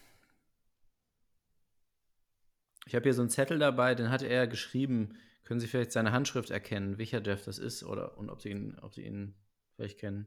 [2.86, 6.14] Ich habe hier so einen Zettel dabei, den hatte er geschrieben, Können Sie vielleicht seine
[6.14, 9.36] Handschrift erkennen, welcher Jeff das ist oder und ob Sie ihn, ob Sie ihn
[9.76, 10.26] vielleicht kennen?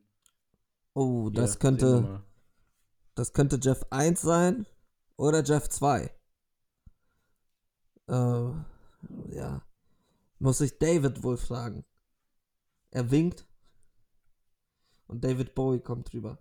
[0.92, 2.23] Oh, Hier, das könnte.
[3.16, 4.66] Das könnte Jeff 1 sein
[5.16, 6.14] oder Jeff 2.
[8.09, 9.66] Äh, ja.
[10.38, 11.85] Muss ich David wohl fragen.
[12.90, 13.48] Er winkt.
[15.07, 16.38] Und David Bowie kommt drüber.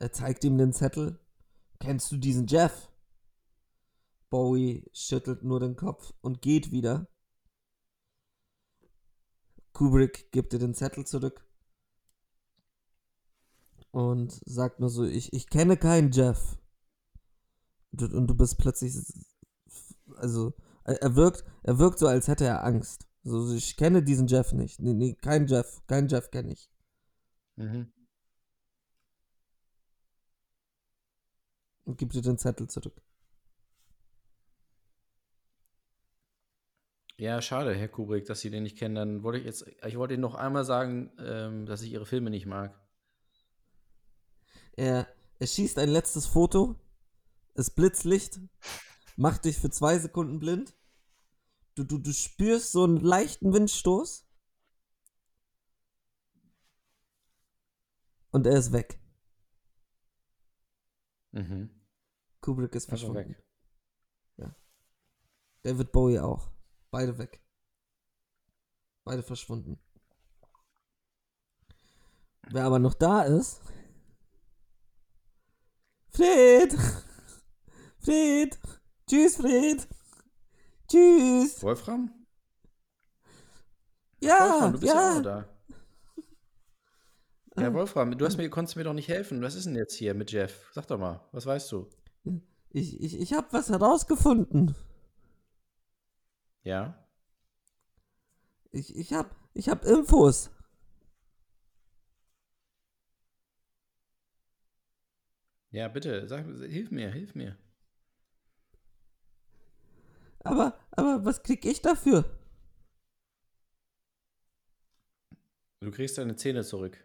[0.00, 1.20] Er zeigt ihm den Zettel.
[1.78, 2.90] Kennst du diesen Jeff?
[4.30, 7.06] Bowie schüttelt nur den Kopf und geht wieder.
[9.72, 11.49] Kubrick gibt dir den Zettel zurück.
[13.92, 16.58] Und sagt nur so, ich, ich kenne keinen Jeff.
[17.92, 18.94] Und, du- und du bist plötzlich,
[20.16, 23.06] also, er wirkt, er wirkt so, als hätte er Angst.
[23.22, 24.80] So, ich kenne diesen Jeff nicht.
[24.80, 26.70] Nee, nee, kein Jeff, kein Jeff kenne ich.
[27.56, 27.92] Mhm.
[31.84, 33.02] Und gibt dir den Zettel zurück.
[37.18, 38.94] Ja, schade, Herr Kubrick, dass Sie den nicht kennen.
[38.94, 42.30] Dann wollte ich jetzt, ich wollte Ihnen noch einmal sagen, ähm, dass ich Ihre Filme
[42.30, 42.79] nicht mag.
[44.80, 46.74] Er, er schießt ein letztes Foto.
[47.52, 48.40] Es Blitzlicht.
[49.14, 50.74] Macht dich für zwei Sekunden blind.
[51.74, 54.26] Du, du, du spürst so einen leichten Windstoß.
[58.30, 58.98] Und er ist weg.
[61.32, 61.68] Mhm.
[62.40, 63.36] Kubrick ist Also verschwunden.
[63.36, 63.44] weg.
[65.62, 66.50] David Bowie auch.
[66.90, 67.44] Beide weg.
[69.04, 69.78] Beide verschwunden.
[72.48, 73.60] Wer aber noch da ist.
[76.12, 76.76] Fred!
[78.00, 78.58] Fred!
[79.08, 79.88] Tschüss, Fred!
[80.88, 81.62] Tschüss!
[81.62, 82.10] Wolfram?
[84.20, 84.38] Ja!
[84.38, 85.14] Wolfram, du bist ja, auch ja!
[85.14, 85.48] noch da.
[87.56, 89.42] Ja, Wolfram, du hast mir, konntest mir doch nicht helfen.
[89.42, 90.70] Was ist denn jetzt hier mit Jeff?
[90.72, 91.88] Sag doch mal, was weißt du?
[92.70, 94.74] Ich, ich, ich hab was herausgefunden.
[96.62, 97.04] Ja?
[98.70, 100.50] Ich, ich hab, ich hab Infos.
[105.70, 107.56] Ja, bitte, sag, hilf mir, hilf mir.
[110.44, 112.24] Aber, aber was krieg ich dafür?
[115.80, 116.98] Du kriegst deine Zähne zurück.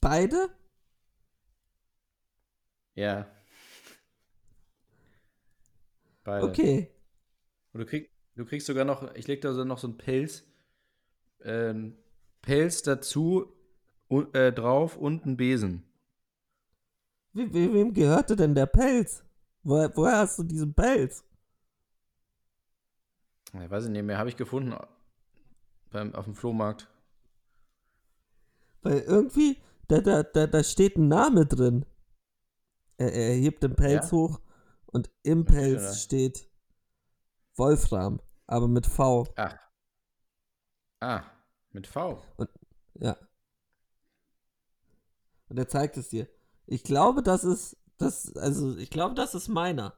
[0.00, 0.50] Beide?
[2.94, 3.26] Ja.
[6.22, 6.46] Beide.
[6.46, 6.90] Okay.
[7.72, 10.44] Und du, krieg, du kriegst sogar noch, ich leg da so noch so einen Pelz,
[11.42, 11.96] ähm,
[12.42, 13.52] Pelz dazu,
[14.10, 15.82] u- äh, drauf und einen Besen.
[17.34, 19.24] We, we, wem gehörte denn der Pelz?
[19.64, 21.24] Woher, woher hast du diesen Pelz?
[23.52, 24.74] Ich weiß ich nicht mehr, habe ich gefunden
[25.90, 26.88] beim, auf dem Flohmarkt.
[28.82, 31.86] Weil irgendwie, da, da, da, da steht ein Name drin.
[32.98, 34.12] Er, er hebt den Pelz Ja?
[34.12, 34.40] hoch
[34.86, 36.48] und im Pelz steht
[37.56, 39.26] Wolfram, aber mit V.
[39.36, 39.56] Ach.
[41.00, 41.24] Ah,
[41.72, 42.22] mit V.
[42.94, 43.16] Ja.
[45.48, 46.28] Und er zeigt es dir.
[46.66, 49.94] Ich glaube, das ist, das, also ich glaube, das ist meiner.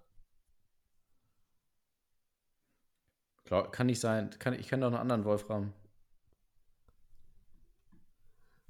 [3.44, 4.30] Kann nicht sein.
[4.38, 5.72] Kann, ich kenne doch einen anderen Wolfram.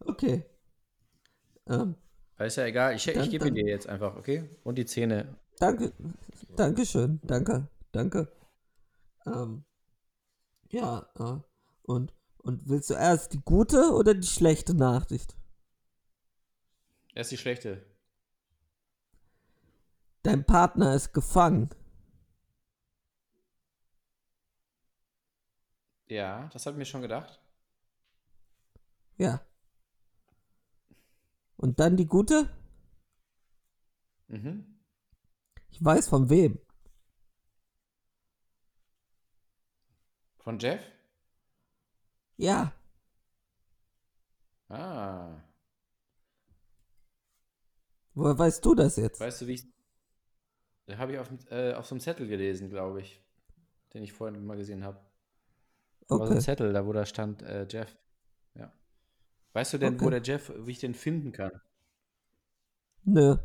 [0.00, 0.44] Okay.
[1.66, 1.96] Ähm,
[2.38, 4.48] ist ja egal, ich, Dann- ich gebe dir jetzt einfach, okay?
[4.62, 5.36] Und die Zähne.
[5.58, 5.92] danke,
[6.54, 8.30] Dankeschön, danke, danke.
[9.26, 9.64] Ähm,
[10.68, 11.38] ja, äh,
[11.82, 15.36] und, und willst du erst die gute oder die schlechte Nachricht?
[17.16, 17.82] Erst die schlechte.
[20.22, 21.70] Dein Partner ist gefangen.
[26.08, 27.40] Ja, das habe ich mir schon gedacht.
[29.16, 29.40] Ja.
[31.56, 32.50] Und dann die gute?
[34.28, 34.78] Mhm.
[35.70, 36.60] Ich weiß von wem.
[40.36, 40.84] Von Jeff?
[42.36, 42.72] Ja.
[44.68, 45.45] Ah.
[48.16, 49.20] Woher weißt du das jetzt?
[49.20, 49.64] Weißt du, wie ich.
[50.86, 53.22] Da habe ich auf, äh, auf so einem Zettel gelesen, glaube ich.
[53.92, 54.98] Den ich vorhin mal gesehen habe.
[56.08, 56.44] Da war so ein Okay.
[56.44, 57.96] Zettel, da wo da stand äh, Jeff.
[58.54, 58.72] Ja.
[59.52, 60.10] Weißt du denn, wo Okay.
[60.10, 61.52] der Jeff, wie ich den finden kann?
[63.06, 63.36] Nö.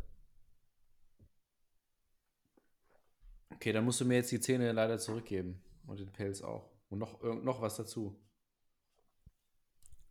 [3.53, 5.61] Okay, dann musst du mir jetzt die Zähne leider zurückgeben.
[5.87, 6.69] Und den Pelz auch.
[6.89, 8.19] Und noch, noch was dazu.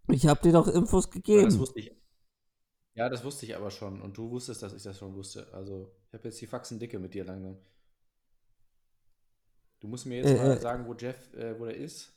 [0.08, 1.58] Ich hab dir doch Infos Ja, das gegeben.
[1.58, 1.92] wusste ich.
[2.94, 4.00] Ja, das wusste ich aber schon.
[4.00, 5.52] Und du wusstest, dass ich das schon wusste.
[5.52, 7.56] Also, ich habe jetzt die Faxen dicke mit dir langsam.
[9.80, 10.60] Du musst mir jetzt Äh, mal äh.
[10.60, 12.12] sagen, wo Jeff, äh, wo der ist.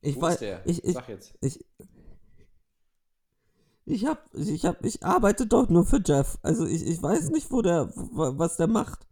[0.00, 0.64] Ich Wo weiß, ist der?
[0.64, 1.34] ich, ich, Sag jetzt.
[1.40, 1.64] ich,
[3.86, 6.38] ich hab, ich hab, ich arbeite doch nur für Jeff.
[6.42, 9.06] Also ich, ich weiß nicht, wo der, was der macht.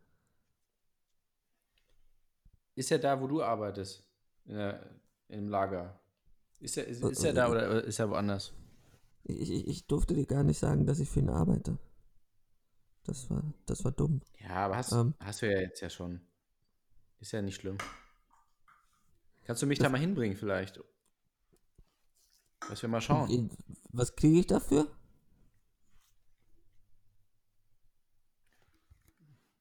[2.74, 4.04] ist er da, wo du arbeitest?
[4.46, 4.80] In der,
[5.28, 5.98] Im Lager?
[6.60, 8.52] Ist er, ist, Äh, ist er da oder ist er woanders?
[9.24, 11.78] Ich, ich, durfte dir gar nicht sagen, dass ich für ihn arbeite.
[13.04, 14.20] Das war, das war dumm.
[14.38, 15.14] Ja, aber hast, Ähm.
[15.18, 16.20] hast du ja jetzt ja schon.
[17.20, 17.78] Ist ja nicht schlimm.
[19.44, 20.82] Kannst du mich da mal hinbringen vielleicht?
[22.68, 23.30] Dass wir mal schauen.
[23.30, 23.48] Äh,
[23.92, 24.90] Was kriege ich dafür?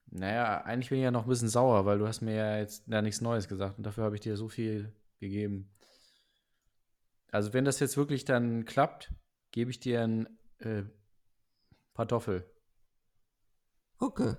[0.07, 2.83] Naja, eigentlich bin ich ja noch ein bisschen sauer, weil du hast mir ja jetzt
[2.85, 5.73] da nichts Neues gesagt und dafür habe ich dir so viel gegeben.
[7.31, 9.11] Also wenn das jetzt wirklich dann klappt,
[9.53, 10.27] gebe ich dir ein
[10.59, 10.83] äh,
[11.93, 12.45] Pantoffel.
[13.99, 14.35] Okay.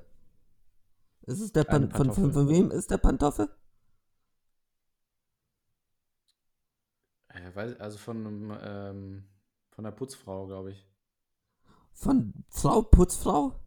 [1.22, 3.48] Ist es der Pan von, von, von wem ist der Pantoffel?
[7.28, 9.28] Äh, weiß, also von, einem, ähm,
[9.70, 10.86] von der Putzfrau, glaube ich.
[11.92, 13.58] Von Frau Putzfrau?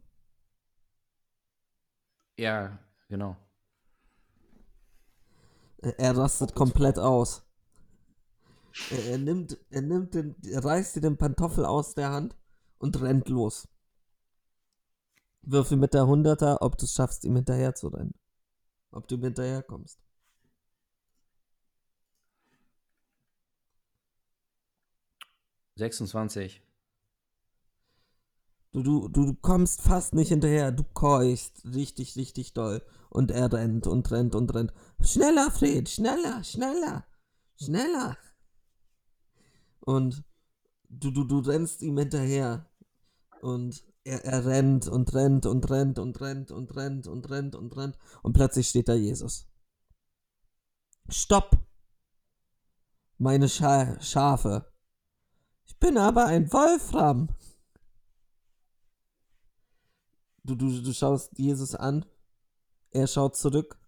[2.36, 3.36] Ja, genau.
[5.78, 7.47] Er, er rastet komplett aus.
[8.90, 12.36] Er, er nimmt, er nimmt den, er reißt dir den Pantoffel aus der Hand
[12.78, 13.68] und rennt los.
[15.42, 18.14] Würfel mit der Hunderter, ob du es schaffst, ihm hinterher zu rennen.
[18.90, 19.98] Ob du ihm hinterherkommst.–
[25.76, 26.62] 26.
[28.72, 30.72] Du, du, du, du kommst fast nicht hinterher.
[30.72, 32.82] Du keuchst richtig, richtig doll.
[33.08, 34.74] Und er rennt und rennt und rennt.
[35.00, 37.06] Schneller, Fred, schneller, schneller,
[37.56, 38.18] schneller.
[39.88, 40.22] Und
[40.90, 42.68] du, du, du rennst ihm hinterher.
[43.40, 47.74] Und er, er rennt und rennt und rennt und rennt und rennt und rennt und
[47.74, 47.98] rennt.
[48.22, 49.48] Und plötzlich steht da Jesus.
[51.08, 51.56] Stopp!
[53.16, 54.70] Meine Scha Schafe.
[55.64, 57.34] Ich bin aber ein Wolfram.
[60.44, 62.04] Du, du, du schaust Jesus an.
[62.90, 63.80] Er schaut zurück.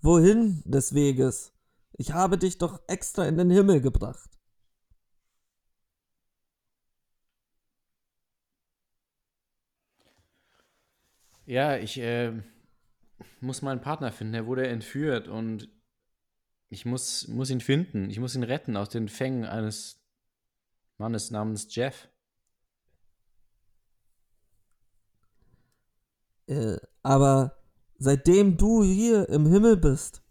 [0.00, 1.52] Wohin des Weges?
[1.98, 4.30] Ich habe dich doch extra in den Himmel gebracht.
[11.46, 12.32] Ja, ich äh,
[13.40, 14.34] muss meinen Partner finden.
[14.34, 15.68] Er wurde entführt und
[16.68, 18.10] ich muss, muss ihn finden.
[18.10, 20.02] Ich muss ihn retten aus den Fängen eines
[20.98, 22.08] Mannes namens Jeff.
[26.46, 27.56] Äh, aber
[27.98, 30.22] seitdem du hier im Himmel bist,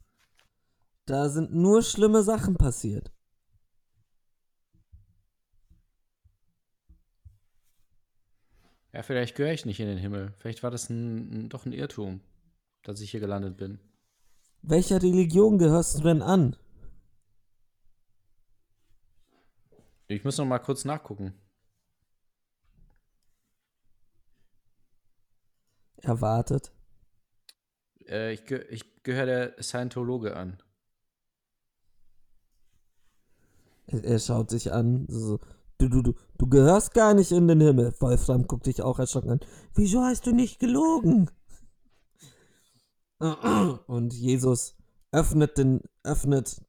[1.05, 3.11] da sind nur schlimme Sachen passiert.
[8.91, 10.33] Ja, vielleicht gehöre ich nicht in den Himmel.
[10.37, 12.21] Vielleicht war das ein, ein, doch ein Irrtum,
[12.83, 13.79] dass ich hier gelandet bin.
[14.61, 16.55] Welcher Religion gehörst du denn an?
[20.07, 21.33] Ich muss noch mal kurz nachgucken.
[25.97, 26.71] Er wartet.
[28.07, 30.57] Äh, ich ge ich gehöre der Scientologe an.
[33.87, 35.05] Er, schaut sich an.
[35.07, 35.39] So,
[35.77, 37.93] du, du, du, du gehörst gar nicht in den Himmel.
[37.99, 39.39] Wolfram guckt dich auch erschrocken an.
[39.73, 41.29] Wieso hast du nicht gelogen?
[43.87, 44.75] Und Jesus
[45.11, 46.61] öffnet den, öffnet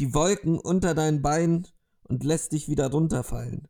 [0.00, 1.66] die Wolken unter deinen Beinen
[2.04, 3.68] und lässt dich wieder runterfallen.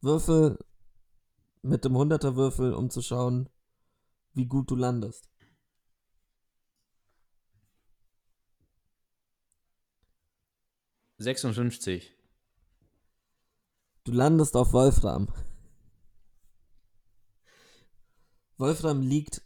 [0.00, 0.58] Würfel
[1.62, 3.48] mit dem 100er Würfel, um zu schauen,
[4.34, 5.28] wie gut du landest.
[11.18, 12.12] Sechsundfünfzig.
[14.04, 15.32] Du landest auf Wolfram.
[18.58, 19.42] Wolfram liegt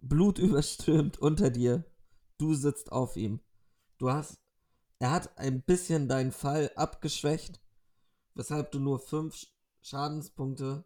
[0.00, 1.84] blutüberströmt unter dir.
[2.38, 3.40] Du sitzt auf ihm.
[3.98, 4.38] Du hast.
[5.00, 7.60] Er hat ein bisschen deinen Fall abgeschwächt,
[8.34, 9.46] weshalb du nur 5
[9.80, 10.84] Schadenspunkte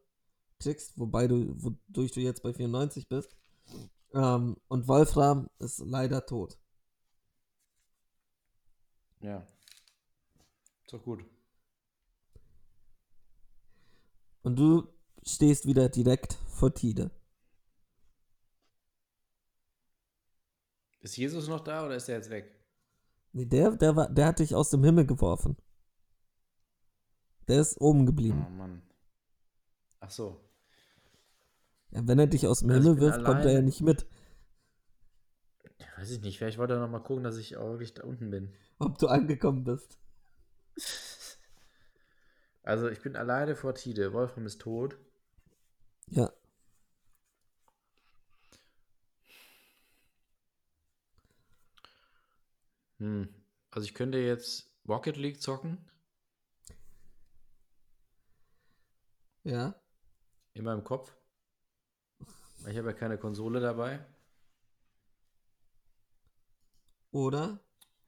[0.58, 3.36] kriegst, wobei du, wodurch du jetzt bei 94 bist.
[4.14, 6.58] Ähm, und Wolfram ist leider tot.
[9.20, 9.46] Ja.
[10.92, 11.24] Ist doch gut.
[14.42, 14.92] Und du
[15.24, 17.10] stehst wieder direkt vor Tide.
[21.00, 22.54] Ist Jesus noch da oder ist er jetzt weg?
[23.32, 25.56] Nee, der, der, war, der hat dich aus dem Himmel geworfen.
[27.48, 28.46] Der ist oben Oh geblieben.
[28.58, 28.82] Mann.
[30.00, 30.44] Ach so.
[31.92, 34.06] Ja, wenn er dich aus dem Also Himmel wirft, kommt er ja nicht mit.
[35.78, 36.36] Ja, weiß ich nicht.
[36.36, 38.52] Vielleicht wollte er noch mal gucken, dass ich auch wirklich da unten bin.
[38.78, 40.01] Ob du angekommen bist.
[42.64, 44.12] Also ich bin alleine vor Tide.
[44.12, 44.96] Wolfram ist tot.
[46.08, 46.32] Ja.
[52.98, 53.28] Hm.
[53.70, 55.78] Also ich könnte jetzt Rocket League zocken
[59.44, 59.74] Ja.
[60.54, 61.16] in meinem Kopf.
[62.68, 64.04] Ich habe ja keine Konsole dabei.
[67.10, 67.58] Oder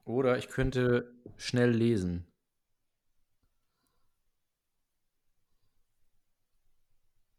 [0.04, 2.26] Oder ich könnte schnell lesen.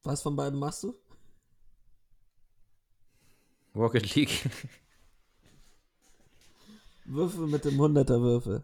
[0.06, 0.94] Was von beiden machst du?
[3.76, 4.50] Rocket League.
[7.06, 8.64] Würfel mit dem 100er Würfel.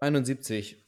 [0.00, 0.84] Einundsiebzig.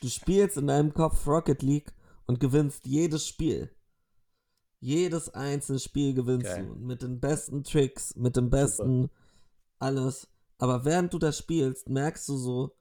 [0.00, 1.92] Du spielst in deinem Kopf Rocket League
[2.26, 3.70] und gewinnst jedes Spiel.
[4.80, 6.66] Jedes einzelne Spiel gewinnst Geil.
[6.66, 6.74] du.
[6.74, 9.10] Mit den besten Tricks, mit dem besten
[9.78, 10.28] alles.
[10.58, 12.76] Aber während du das spielst, merkst du so,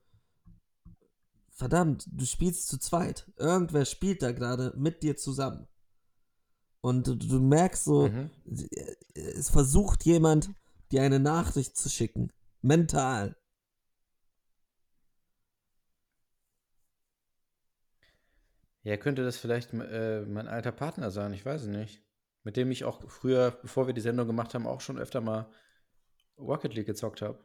[1.49, 3.31] verdammt, du spielst zu zweit.
[3.37, 5.67] Irgendwer spielt da gerade mit dir zusammen.
[6.81, 8.29] Und du, du merkst so, Mhm.
[9.13, 10.51] es versucht jemand,
[10.91, 12.31] dir eine Nachricht zu schicken.
[12.61, 13.35] Mental.
[18.83, 22.03] Ja, könnte das vielleicht äh, mein alter Partner sein, ich weiß es nicht.
[22.43, 25.49] Mit dem ich auch früher, bevor wir die Sendung gemacht haben, auch schon öfter mal
[26.37, 27.43] Rocket League gezockt habe.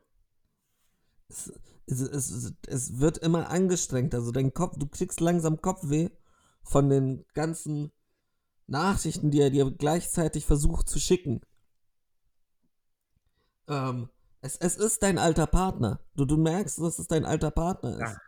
[1.31, 1.53] Es,
[1.87, 4.15] es, es, es wird immer angestrengt.
[4.15, 6.11] Also dein Kopf, du kriegst langsam Kopfweh
[6.63, 7.93] von den ganzen
[8.67, 11.41] Nachrichten, die er dir gleichzeitig versucht zu schicken.
[13.69, 14.09] Ähm,
[14.43, 16.01] es, es ist dein alter Partner.
[16.15, 18.19] Du, du merkst, dass es dein alter Partner ist.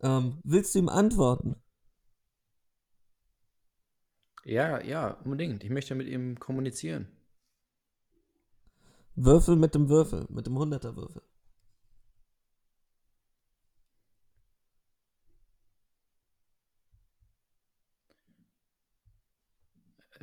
[0.00, 1.56] Ähm, willst du ihm antworten?
[4.44, 5.64] Ja, ja, unbedingt.
[5.64, 7.08] Ich möchte mit ihm kommunizieren.
[9.14, 11.22] Würfel mit dem Würfel, mit dem 100er Würfel.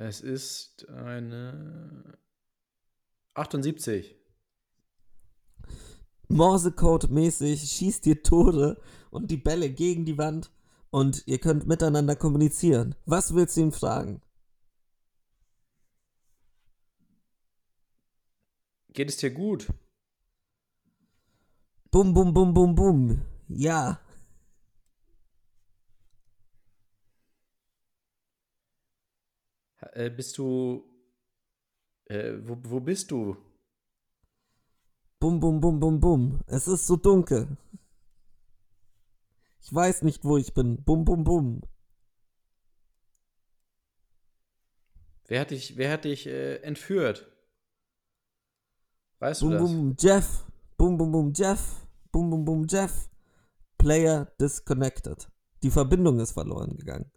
[0.03, 2.17] Es ist eine
[3.35, 4.15] 78.
[6.27, 8.81] Morsecode-mäßig schießt ihr Tore
[9.11, 10.51] und die Bälle gegen die Wand
[10.89, 12.95] und ihr könnt miteinander kommunizieren.
[13.05, 14.23] Was willst du ihn fragen?
[18.93, 19.71] Geht es dir gut?
[21.91, 23.21] Bum, bum, bum, bum, bum.
[23.49, 24.01] Ja.
[29.91, 30.83] Äh, bist du.
[32.05, 33.37] Äh, wo, wo bist du?
[35.19, 36.39] Bum, bum, bum, bum, bum.
[36.47, 37.57] Es ist so dunkel.
[39.61, 40.83] Ich weiß nicht, wo ich bin.
[40.83, 41.61] Bum, bum, bum.
[45.27, 47.31] Wer hat dich, wer hat dich äh, entführt?
[49.19, 49.61] Weißt du Bum, das?
[49.61, 50.45] bum, Jeff.
[50.77, 51.87] Bum, bum, bum, Jeff.
[52.11, 53.09] Bum, bum, bum, Jeff.
[53.77, 55.29] Player disconnected.
[55.63, 57.11] Die Verbindung ist verloren gegangen.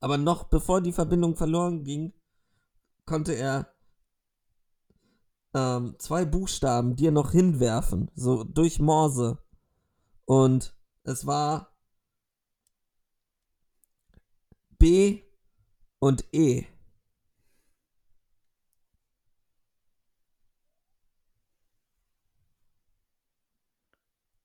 [0.00, 2.12] Aber noch bevor die Verbindung verloren ging,
[3.04, 3.74] konnte er
[5.54, 9.38] ähm, zwei Buchstaben dir noch hinwerfen, so durch Morse.
[10.24, 11.76] Und es war
[14.78, 15.22] B
[15.98, 16.66] und E.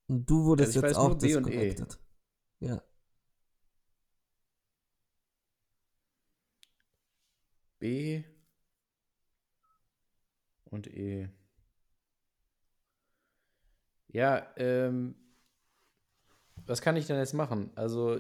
[0.08, 1.76] Und du wurdest Also jetzt auch B und E.
[2.60, 2.82] Ja.
[7.80, 8.24] B
[10.66, 11.30] und E.
[14.08, 15.16] Ja, ähm.
[16.66, 17.72] Was kann ich denn jetzt machen?
[17.76, 18.18] Also,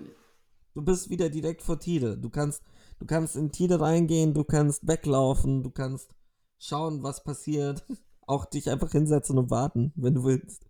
[0.76, 2.18] Du bist wieder direkt vor Tide.
[2.18, 2.62] Du kannst,
[2.99, 6.14] du kannst in Tide reingehen, du kannst weglaufen, du kannst
[6.60, 7.84] schauen, was passiert.
[8.28, 10.66] Auch dich einfach hinsetzen und warten, wenn du willst.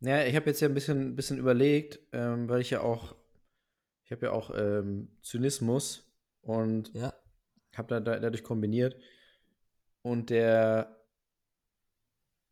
[0.00, 3.16] Ja, ich habe jetzt ja ein bisschen, bisschen überlegt, ähm, weil ich ja auch,
[4.04, 6.07] ich habe ja auch ähm, Zynismus
[6.48, 7.12] und Ja.
[7.76, 8.96] habe da, da, dadurch kombiniert.
[10.00, 10.98] Und der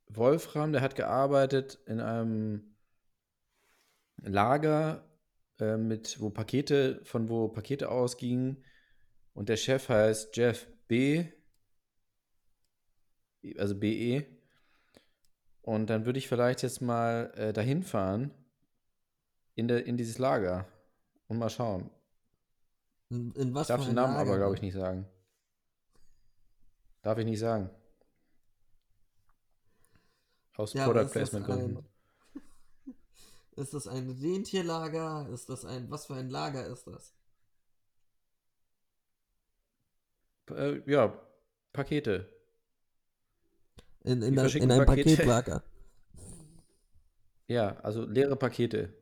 [0.08, 2.76] Wolfram, der hat gearbeitet in einem
[4.18, 5.08] Lager,
[5.58, 8.62] äh, mit, wo Pakete, von wo Pakete ausgingen.
[9.32, 11.24] Und der Chef heißt Jeff B.
[13.56, 14.26] Also BE.
[15.62, 18.30] Und dann würde ich vielleicht jetzt mal äh, dahin fahren
[19.54, 20.68] in, der, in dieses Lager
[21.28, 21.90] und mal schauen.
[23.10, 24.30] In, in was Ich darf den ein Namen Lager?
[24.30, 25.06] aber, glaube ich, nicht sagen.
[27.02, 27.70] Darf ich nicht sagen.
[30.56, 31.76] Aus Ja, Product ist das Placement Gründen.
[31.76, 31.88] ein-
[33.56, 35.28] Ist das ein Rentierlager?
[35.32, 37.12] Ist das ein, was für ein Lager ist das?
[40.50, 41.12] Äh, ja,
[41.72, 42.28] Pakete.
[44.04, 45.16] In, in, in einem Pakete.
[45.16, 45.62] Paketlager.
[47.48, 48.92] Ja, also leere Pakete.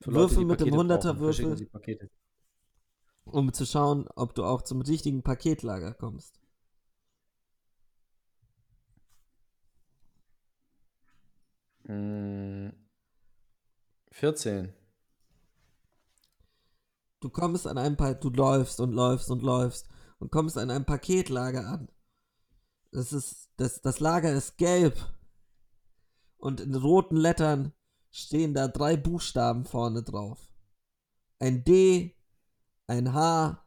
[0.00, 2.10] Für Würfel mit dem Pakete 100er brauchen, verschicken Würfel.
[3.24, 6.40] Um zu schauen, ob du auch zum richtigen Paketlager kommst.
[11.88, 12.70] Mm,
[14.12, 14.72] 14.
[17.20, 19.88] Du kommst an einem pa du läufst und läufst und läufst
[20.18, 21.88] und kommst an einem Paketlager an.
[22.92, 24.96] Das ist das das Lager ist gelb
[26.38, 27.72] und in roten Lettern
[28.16, 30.50] stehen da drei Buchstaben vorne drauf.
[31.38, 32.16] Ein D,
[32.86, 33.62] ein H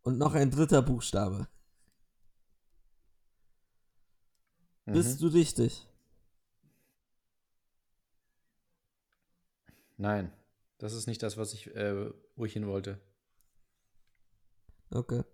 [0.00, 1.46] und noch ein dritter Buchstabe.
[4.86, 4.92] Mhm.
[4.94, 5.86] Bist du richtig?
[9.98, 10.32] Nein,
[10.78, 13.00] das ist nicht das, was ich, äh, wo ich hin wollte.
[14.90, 15.24] Okay.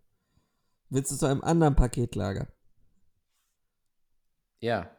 [0.88, 2.48] Willst du zu einem anderen Paketlager?
[4.60, 4.90] Ja,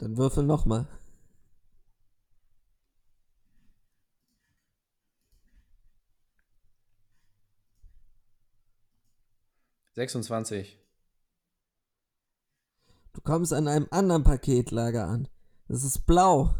[0.00, 0.88] Dann würfel nochmal.
[9.92, 10.78] sechsundzwanzig.
[13.12, 15.28] Du kommst an einem anderen Paketlager an.
[15.68, 16.54] Das ist blau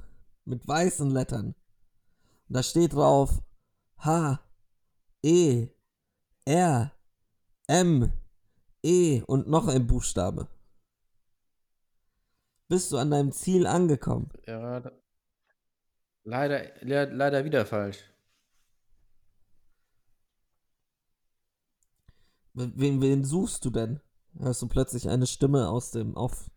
[0.45, 1.55] mit weißen Lettern.
[2.49, 3.41] Und da steht drauf
[3.99, 4.39] H,
[5.23, 5.69] E,
[6.45, 6.93] R,
[7.69, 8.13] M,
[8.83, 10.49] E und noch ein Buchstabe.
[12.71, 14.31] Bist du an deinem Ziel angekommen?
[14.47, 14.81] Ja,
[16.23, 17.99] leider, le leider wieder falsch.
[22.55, 23.99] Wen, wen suchst du denn?
[24.39, 26.49] Hörst du plötzlich eine Stimme aus dem Off?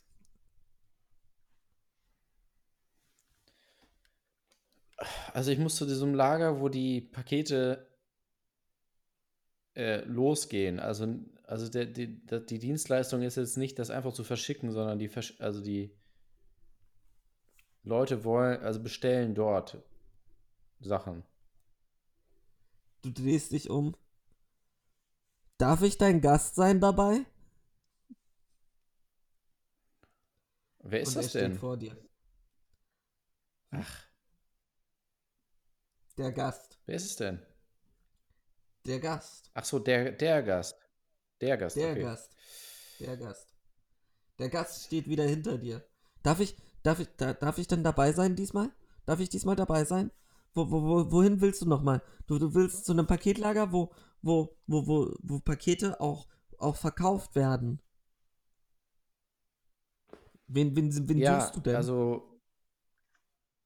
[5.33, 7.87] Also ich muss zu diesem Lager, wo die Pakete
[9.75, 10.79] äh, losgehen.
[10.79, 11.07] Also,
[11.47, 15.09] also der, die, die Dienstleistung ist jetzt nicht, das einfach zu verschicken, sondern die,
[15.39, 15.97] also die
[17.83, 19.77] Leute wollen, also bestellen dort
[20.79, 21.23] Sachen.
[23.01, 23.95] Du drehst dich um.
[25.57, 27.25] Darf ich dein Gast sein dabei?
[30.79, 31.57] Wer ist Und das steht denn?
[31.57, 31.97] vor dir.
[33.71, 34.03] Ach,
[36.17, 36.79] Der Gast.
[36.85, 37.41] wer ist es denn?
[38.85, 39.49] Der Gast.
[39.53, 40.77] Ach so, der, der Gast.
[41.41, 42.01] Der Gast, Der okay.
[42.01, 42.35] Gast.
[42.99, 43.53] Der Gast.
[44.39, 45.85] Der Gast steht wieder hinter dir.
[46.21, 48.71] Darf ich, darf ich, da, darf ich denn dabei sein diesmal?
[49.05, 50.11] Darf ich diesmal dabei sein?
[50.53, 52.01] Wo, wo, wo, wohin willst du nochmal?
[52.27, 56.27] Du, du willst zu einem Paketlager, wo, wo, wo, wo, wo Pakete auch,
[56.59, 57.81] auch verkauft werden.
[60.47, 61.75] Wen, wen, wen Ja, suchst du denn?
[61.75, 62.39] also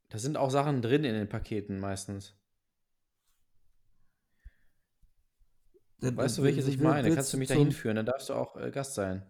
[0.10, 2.34] da sind auch Sachen drin in den Paketen meistens.
[6.00, 7.14] Dann- Weißt du, welches ich meine?
[7.14, 7.96] Kannst du mich da hinführen?
[7.98, 9.24] Dann darfst du auch äh, Gast sein.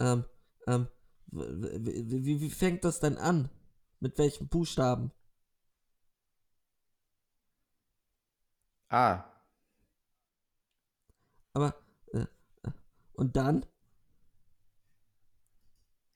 [0.00, 0.24] Ähm,
[0.68, 0.86] ähm,
[1.32, 3.50] w- w- wie, wie fängt das denn an?
[4.00, 5.12] Mit welchen Buchstaben?
[8.90, 9.24] Ah,
[11.52, 11.74] Aber,
[12.14, 12.70] äh, äh,
[13.14, 13.66] und dann?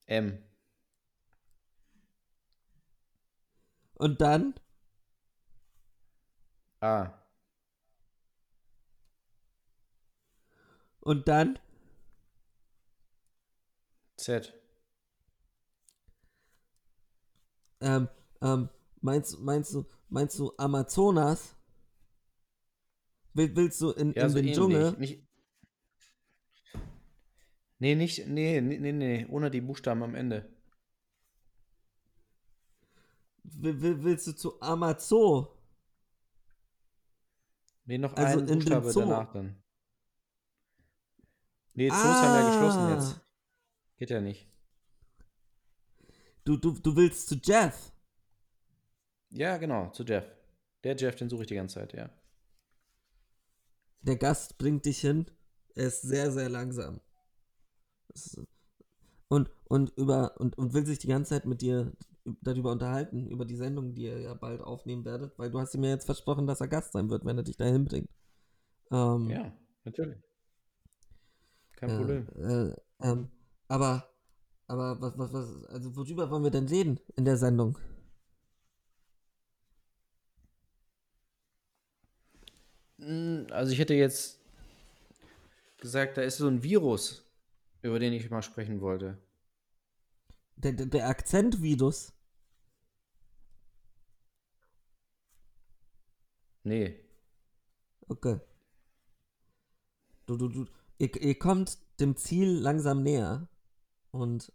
[0.08, 0.38] M.
[3.94, 4.52] Und dann?
[6.82, 7.14] A.
[11.00, 11.58] Und dann?
[14.16, 14.52] Z.
[17.82, 18.08] Ähm,
[18.40, 18.68] ähm,
[19.00, 21.56] meinst, meinst du, meinst du Amazonas?
[23.34, 24.52] Will, willst du in, Ja, in so den.
[24.52, 24.92] Dschungel?
[24.98, 25.26] Nicht,
[27.78, 30.48] nee, nicht, nee, nee, nee, nee, ohne die Buchstaben am Ende.
[33.44, 35.48] Will, will, willst du zu Amazon?
[37.84, 39.62] Nee, noch Also ein in den Buchstabe danach dann.
[41.74, 42.94] Nee, Zoos haben ja geschlossen Ah.
[42.94, 43.20] jetzt.
[43.96, 44.51] Geht ja nicht.
[46.44, 47.92] Du, du, du willst zu Jeff?
[49.30, 50.24] Ja, genau, zu Jeff.
[50.84, 52.10] Der Jeff, den suche ich die ganze Zeit, ja.
[54.02, 55.26] Der Gast bringt dich hin.
[55.74, 57.00] Er ist sehr, sehr langsam.
[59.28, 61.92] Und, und, über, und, und will sich die ganze Zeit mit dir
[62.40, 65.84] darüber unterhalten, über die Sendung, die ihr ja bald aufnehmen werdet, weil du hast ihm
[65.84, 68.10] ja jetzt versprochen, dass er Gast sein wird, wenn er dich dahin bringt.
[68.90, 69.52] Ähm, Ja,
[69.84, 70.18] natürlich.
[71.76, 72.28] Kein äh, Problem.
[72.36, 73.30] Äh, ähm,
[73.68, 74.11] aber,
[74.72, 77.78] aber was, was, was, also worüber wollen wir denn reden in der Sendung?
[82.98, 84.40] Mm, Also ich hätte jetzt
[85.78, 87.22] gesagt, da ist so ein Virus,
[87.82, 89.18] über den ich mal sprechen wollte.
[90.56, 92.14] Der, der, der Akzentvirus?
[96.64, 96.98] Nee.
[98.08, 98.40] Okay.
[100.26, 100.66] Du, du, du,
[100.98, 103.48] ihr, ihr kommt dem Ziel langsam näher.
[104.12, 104.52] Und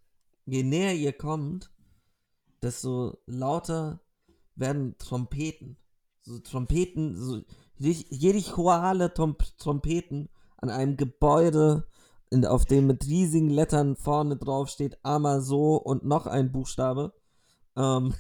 [0.48, 1.70] je näher ihr kommt,
[2.62, 4.00] desto lauter
[4.56, 5.78] werden Trompeten.
[6.22, 7.42] So Trompeten, so
[7.80, 11.88] richtig, richtig choale Trom Trompeten an einem Gebäude
[12.30, 17.14] in, auf dem mit riesigen Lettern vorne drauf steht Amaso und noch ein Buchstabe.
[17.76, 18.14] Ähm,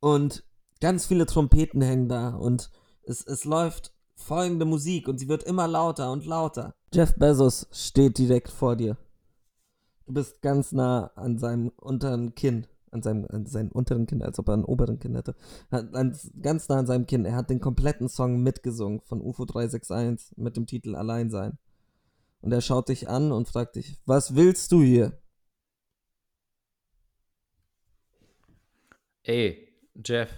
[0.00, 0.44] und
[0.80, 2.70] ganz viele Trompeten hängen da und
[3.04, 6.74] es, es läuft folgende Musik und sie wird immer lauter und lauter.
[6.92, 8.98] Jeff Bezos steht direkt vor dir.
[10.10, 12.66] Du bist ganz nah an seinem unteren Kinn.
[12.90, 15.36] An seinem, an seinem unteren Kinn, als ob er einen oberen Kinn hätte.
[15.70, 17.24] An, ganz nah an seinem Kinn.
[17.24, 21.58] Er hat den kompletten Song mitgesungen von UFO 361 mit dem Titel Allein sein.
[22.40, 25.16] Und er schaut dich an und fragt dich, was willst du hier?
[29.22, 29.72] Ey,
[30.04, 30.28] Jeff.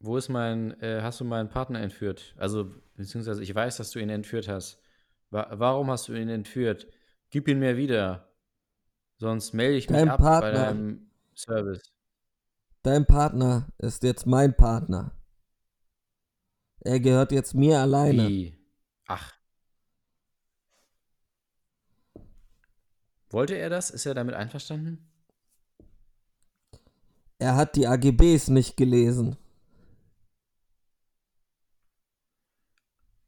[0.00, 2.34] Wo ist mein, äh, hast du meinen Partner entführt?
[2.36, 4.82] Also, beziehungsweise ich weiß, dass du ihn entführt hast.
[5.30, 6.86] Wa warum hast du ihn entführt?
[7.30, 8.32] Gib ihn mir wieder.
[9.18, 10.52] Sonst melde ich mich Dein ab bei Partner.
[10.52, 11.92] deinem Service.
[12.82, 15.12] Dein Partner ist jetzt mein Partner.
[16.80, 18.28] Er gehört jetzt mir alleine.
[18.28, 18.56] Wie?
[19.06, 19.34] Ach.
[23.30, 23.90] Wollte er das?
[23.90, 25.04] Ist er damit einverstanden?
[27.38, 29.36] Er hat die AGBs nicht gelesen.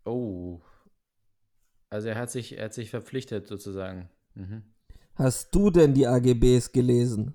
[0.04, 0.60] Oh.
[1.90, 4.08] Also er hat sich, er hat sich verpflichtet sozusagen.
[4.34, 4.62] Mhm.
[5.14, 7.34] Hast du denn die AGBs gelesen?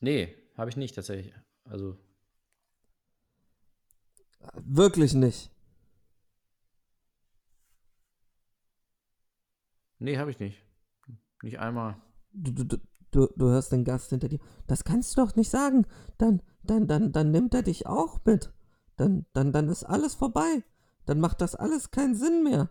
[0.00, 1.32] Nee, habe ich nicht tatsächlich.
[1.64, 1.96] Also,
[4.64, 5.50] Wirklich nicht.
[9.98, 10.60] nee, habe ich nicht.
[11.42, 11.96] Nicht einmal.
[12.32, 12.80] Du, du,
[13.12, 14.40] du, du, hörst den Gast hinter dir.
[14.66, 15.86] Das kannst du doch nicht sagen.
[16.18, 18.52] Dann, dann, dann, dann nimmt er dich auch mit.
[18.96, 20.64] Dann, dann, dann ist alles vorbei.
[21.06, 22.70] Dann macht das alles keinen Sinn mehr.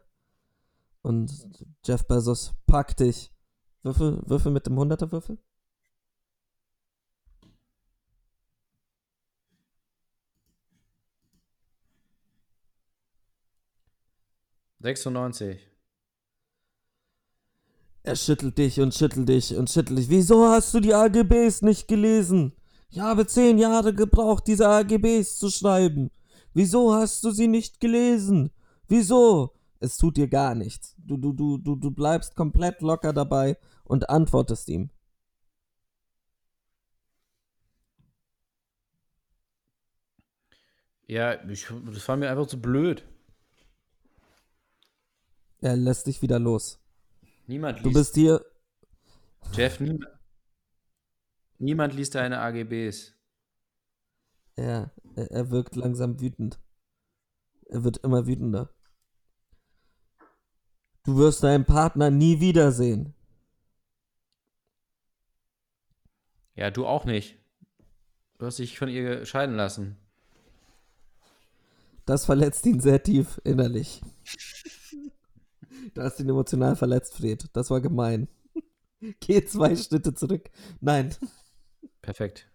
[1.01, 1.31] Und
[1.85, 3.31] Jeff Bezos packt dich.
[3.83, 5.39] Würfel, Würfel mit dem 100er Würfel.
[14.81, 15.59] 96.
[18.03, 20.09] Er schüttelt dich und schüttelt dich und schüttelt dich.
[20.09, 22.53] Wieso hast du die AGBs nicht gelesen?
[22.89, 26.09] Ich habe zehn Jahre gebraucht, diese AGBs zu schreiben.
[26.53, 28.51] Wieso hast du sie nicht gelesen?
[28.87, 29.53] Wieso?
[29.79, 30.95] Es tut dir gar nichts.
[30.97, 34.91] Du, du, du, du, du bleibst komplett locker dabei und antwortest ihm.
[41.07, 43.05] Ja, ich, das war mir einfach zu blöd.
[45.59, 46.79] Er lässt dich wieder los.
[47.47, 47.85] Niemand liest.
[47.85, 48.45] Du bist hier.
[49.53, 50.05] Jeff, niemand,
[51.59, 53.13] niemand liest deine AGBs.
[54.55, 56.59] Er, er, er wirkt langsam wütend.
[57.65, 58.73] Er wird immer wütender.
[61.03, 63.15] Du wirst deinen Partner nie wiedersehen.
[66.55, 67.37] Ja, du auch nicht.
[68.37, 69.97] Du hast dich von ihr scheiden lassen.
[72.05, 74.01] Das verletzt ihn sehr tief innerlich.
[75.93, 77.45] Du hast ihn emotional verletzt, Fred.
[77.53, 78.27] Das war gemein.
[79.19, 80.49] Geh zwei Schritte zurück.
[80.79, 81.15] Nein.
[82.01, 82.50] Perfekt.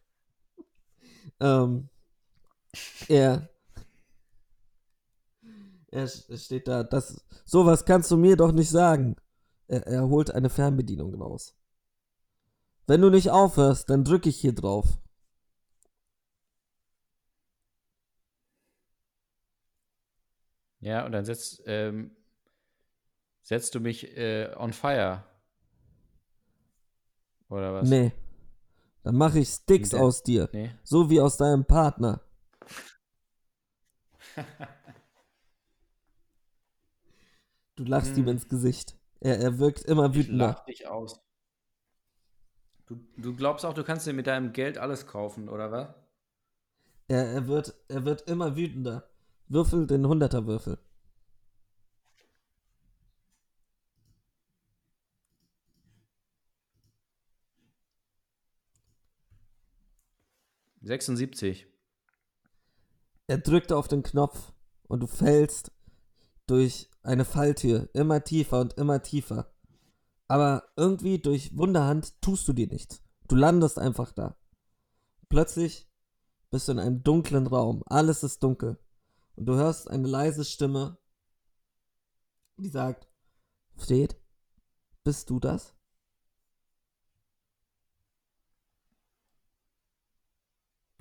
[1.41, 1.89] Ähm,
[3.09, 3.49] er,
[5.91, 6.83] er steht da.
[6.83, 9.17] Das, sowas kannst du mir doch nicht sagen.
[9.69, 11.55] Er, er holt eine Fernbedienung raus.
[12.87, 14.99] Wenn du nicht aufhörst, dann drücke ich hier drauf.
[20.81, 22.13] Ja, und dann setzt, ähm,
[23.43, 25.25] setzt du mich äh, on fire.
[27.49, 27.89] Oder was?
[27.89, 28.13] Nee.
[29.07, 30.49] Dann mache ich Sticks Der- aus dir.
[30.53, 30.75] Nee.
[30.83, 32.21] So wie aus deinem Partner.
[37.77, 38.29] Du lachst ihm Hm.
[38.33, 38.97] ins Gesicht.
[39.21, 40.47] Er, er wirkt immer Ich wütender.
[40.49, 41.21] lach dich aus.
[42.87, 45.95] Du, du glaubst auch, du kannst dir mit deinem Geld alles kaufen, oder was?
[47.09, 49.09] Er, er, wird, er wird immer wütender.
[49.49, 50.79] Würfel den 100er Würfel.
[60.87, 61.67] 76.
[63.27, 64.53] Er drückt auf den Knopf
[64.85, 65.73] und du fällst
[66.47, 69.53] durch eine Falltür immer tiefer und immer tiefer.
[70.29, 73.03] Aber irgendwie durch Wunderhand tust du dir nichts.
[73.27, 74.37] Du landest einfach da.
[75.29, 75.89] Plötzlich
[76.51, 77.83] bist du in einem dunklen Raum.
[77.87, 78.79] Alles ist dunkel.
[79.35, 80.99] Und du hörst eine leise Stimme,
[82.59, 83.09] die sagt,
[83.77, 84.17] Fred,
[85.03, 85.76] bist du das?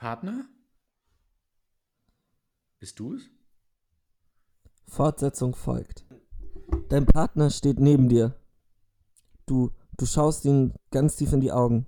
[0.05, 0.47] Partner?
[2.79, 3.31] Bist du es?
[4.87, 6.05] Fortsetzung folgt.
[6.89, 8.39] Dein Partner steht neben dir.
[9.47, 11.87] Du, du schaust ihn ganz tief in die Augen.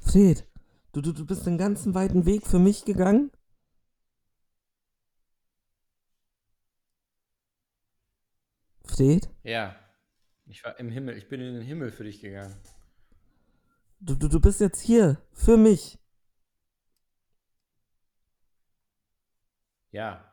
[0.00, 0.48] Fred,
[0.92, 3.30] du, du, du bist den ganzen weiten Weg für mich gegangen?
[8.82, 9.28] Fred?
[9.42, 9.76] Ja.
[10.46, 11.18] Ich war im Himmel.
[11.18, 12.56] Ich bin in den Himmel für dich gegangen.
[14.00, 15.20] Du, du, du bist jetzt hier.
[15.34, 15.98] Für mich.
[19.90, 20.24] Ja.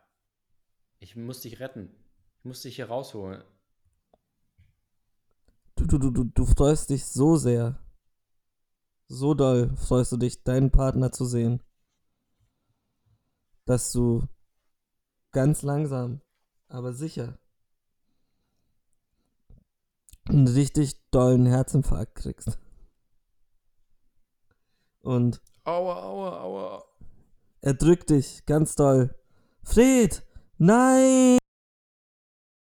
[0.99, 1.95] Ich muss dich retten.
[2.39, 3.43] Ich muss dich hier rausholen.
[5.75, 7.79] Du, du, du, du, du freust dich so sehr.
[9.07, 11.61] So doll freust du dich, deinen Partner zu sehen.
[13.65, 14.27] Dass du
[15.31, 16.21] ganz langsam,
[16.67, 17.37] aber sicher
[20.27, 22.57] einen richtig dollen Herzinfarkt kriegst.
[25.01, 26.85] Und Aua, aua, aua.
[27.61, 29.15] er drückt dich ganz doll.
[29.65, 30.21] Fred!
[30.59, 31.39] Nein!